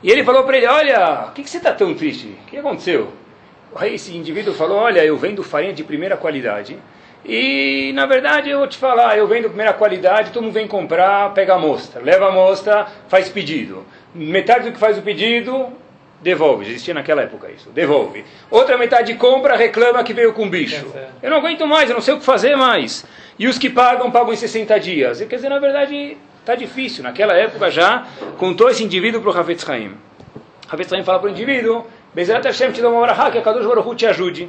[0.03, 2.37] E ele falou para ele, olha, o que, que você está tão triste?
[2.43, 3.13] O que aconteceu?
[3.83, 6.77] Esse indivíduo falou, olha, eu vendo farinha de primeira qualidade
[7.29, 11.35] e, na verdade, eu vou te falar, eu vendo primeira qualidade, todo mundo vem comprar,
[11.35, 13.85] pega a amostra, leva a amostra, faz pedido.
[14.15, 15.73] Metade do que faz o pedido,
[16.21, 16.69] devolve.
[16.69, 18.25] Existia naquela época isso, devolve.
[18.51, 20.87] Outra metade compra, reclama que veio com bicho.
[21.23, 23.05] Eu não aguento mais, eu não sei o que fazer mais.
[23.39, 25.21] E os que pagam, pagam em 60 dias.
[25.23, 27.03] Quer dizer, na verdade, está difícil.
[27.03, 28.07] Naquela época já,
[28.39, 29.95] contou esse indivíduo para o Havetz Haim.
[30.69, 33.67] Havetz Haim fala para o indivíduo, Bezerat Hashem te dá uma hora que a Kadosh
[33.67, 34.49] Baruch te ajude.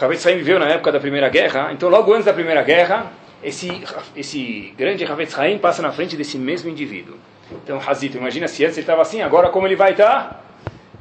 [0.00, 3.12] Havetz Haim viveu na época da Primeira Guerra, então logo antes da Primeira Guerra,
[3.42, 3.82] esse,
[4.16, 7.16] esse grande Havetz Haim passa na frente desse mesmo indivíduo.
[7.52, 10.44] Então, Hazito, imagina se antes ele estava assim, agora como ele vai estar?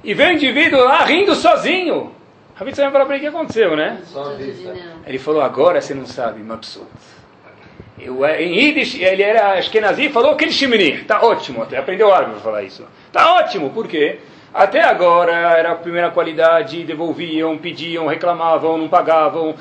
[0.03, 2.13] E vem o indivíduo lá rindo sozinho.
[2.59, 4.01] Havetz Haim falou para ele, o que aconteceu, né?
[5.07, 6.85] Ele falou, agora você não sabe, Mabsut.
[7.99, 11.01] Eu, é, em Yiddish, ele era Ashkenazi, falou que ele.
[11.01, 12.85] Está ótimo, até aprendeu árabe para falar isso.
[13.07, 14.19] Está ótimo, por quê?
[14.53, 19.55] Até agora era a primeira qualidade, devolviam, pediam, reclamavam, não pagavam.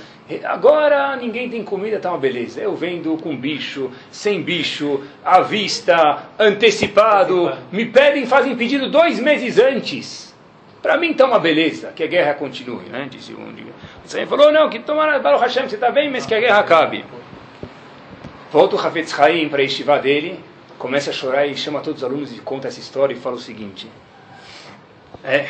[0.45, 2.61] Agora ninguém tem comida, tá uma beleza.
[2.61, 7.57] Eu vendo com bicho, sem bicho, à vista, antecipado.
[7.73, 10.35] Me pedem, fazem pedido dois meses antes.
[10.83, 13.07] Para mim está uma beleza, que a guerra continue, né?
[13.09, 13.73] Disse um dia.
[14.05, 17.05] Você falou, não, que tomara, Baruch Hashem, você está bem, mas que a guerra acabe.
[18.51, 20.39] Volta o Hafetz Haim para a dele,
[20.79, 23.39] começa a chorar e chama todos os alunos e conta essa história e fala o
[23.39, 23.89] seguinte.
[25.25, 25.47] É,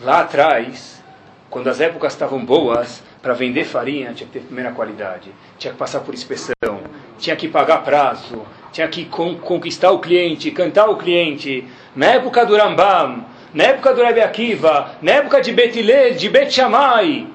[0.00, 1.02] lá atrás,
[1.50, 5.78] quando as épocas estavam boas, para vender farinha tinha que ter primeira qualidade, tinha que
[5.78, 6.54] passar por inspeção,
[7.18, 11.66] tinha que pagar prazo, tinha que con conquistar o cliente, cantar o cliente.
[11.96, 16.52] Na época do Rambam, na época do Rebbe Akiva, na época de Betilel, de Bet
[16.52, 17.26] Shammai,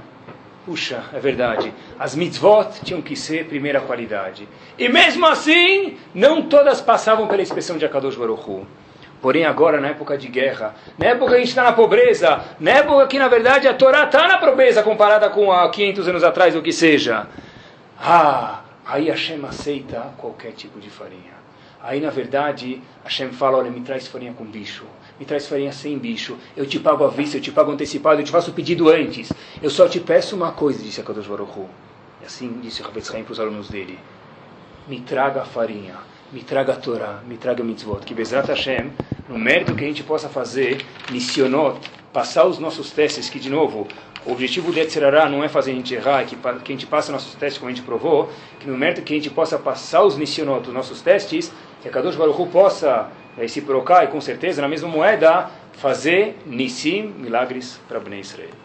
[0.66, 1.74] Puxa, é verdade.
[2.00, 4.48] As mitzvot tinham que ser primeira qualidade.
[4.80, 8.66] E mesmo assim, não todas passavam pela inspeção de Akadosh Baruch Hu.
[9.24, 12.72] Porém, agora, na época de guerra, na época que a gente está na pobreza, na
[12.72, 16.54] época que, na verdade, a Torá está na pobreza comparada com há 500 anos atrás,
[16.58, 17.28] o que seja.
[17.98, 21.36] Ah, aí Hashem aceita qualquer tipo de farinha.
[21.82, 24.84] Aí, na verdade, Hashem fala, olha, me traz farinha com bicho,
[25.18, 28.26] me traz farinha sem bicho, eu te pago à vista, eu te pago antecipado, eu
[28.26, 29.32] te faço o pedido antes.
[29.62, 31.62] Eu só te peço uma coisa, disse a Kadosh Baruch.
[32.22, 33.98] E assim disse o Rabbi para os alunos dele.
[34.86, 35.96] Me traga a farinha
[36.34, 38.04] me traga a Torá, me traga mitzvot.
[38.04, 38.92] Que Bezrat Hashem,
[39.30, 41.80] no mérito que a gente possa fazer, missionot,
[42.12, 43.88] passar os nossos testes, que de novo,
[44.26, 47.12] o objetivo de Etzerará não é fazer a gente errar, que, que a gente passe
[47.12, 50.18] nossos testes como a gente provou, que no mérito que a gente possa passar os
[50.18, 54.20] missionot, os nossos testes, que a Kadosh Baruch Hu possa é, se procar e com
[54.20, 58.63] certeza, na mesma moeda, fazer Nissim, milagres para Bnei Israel.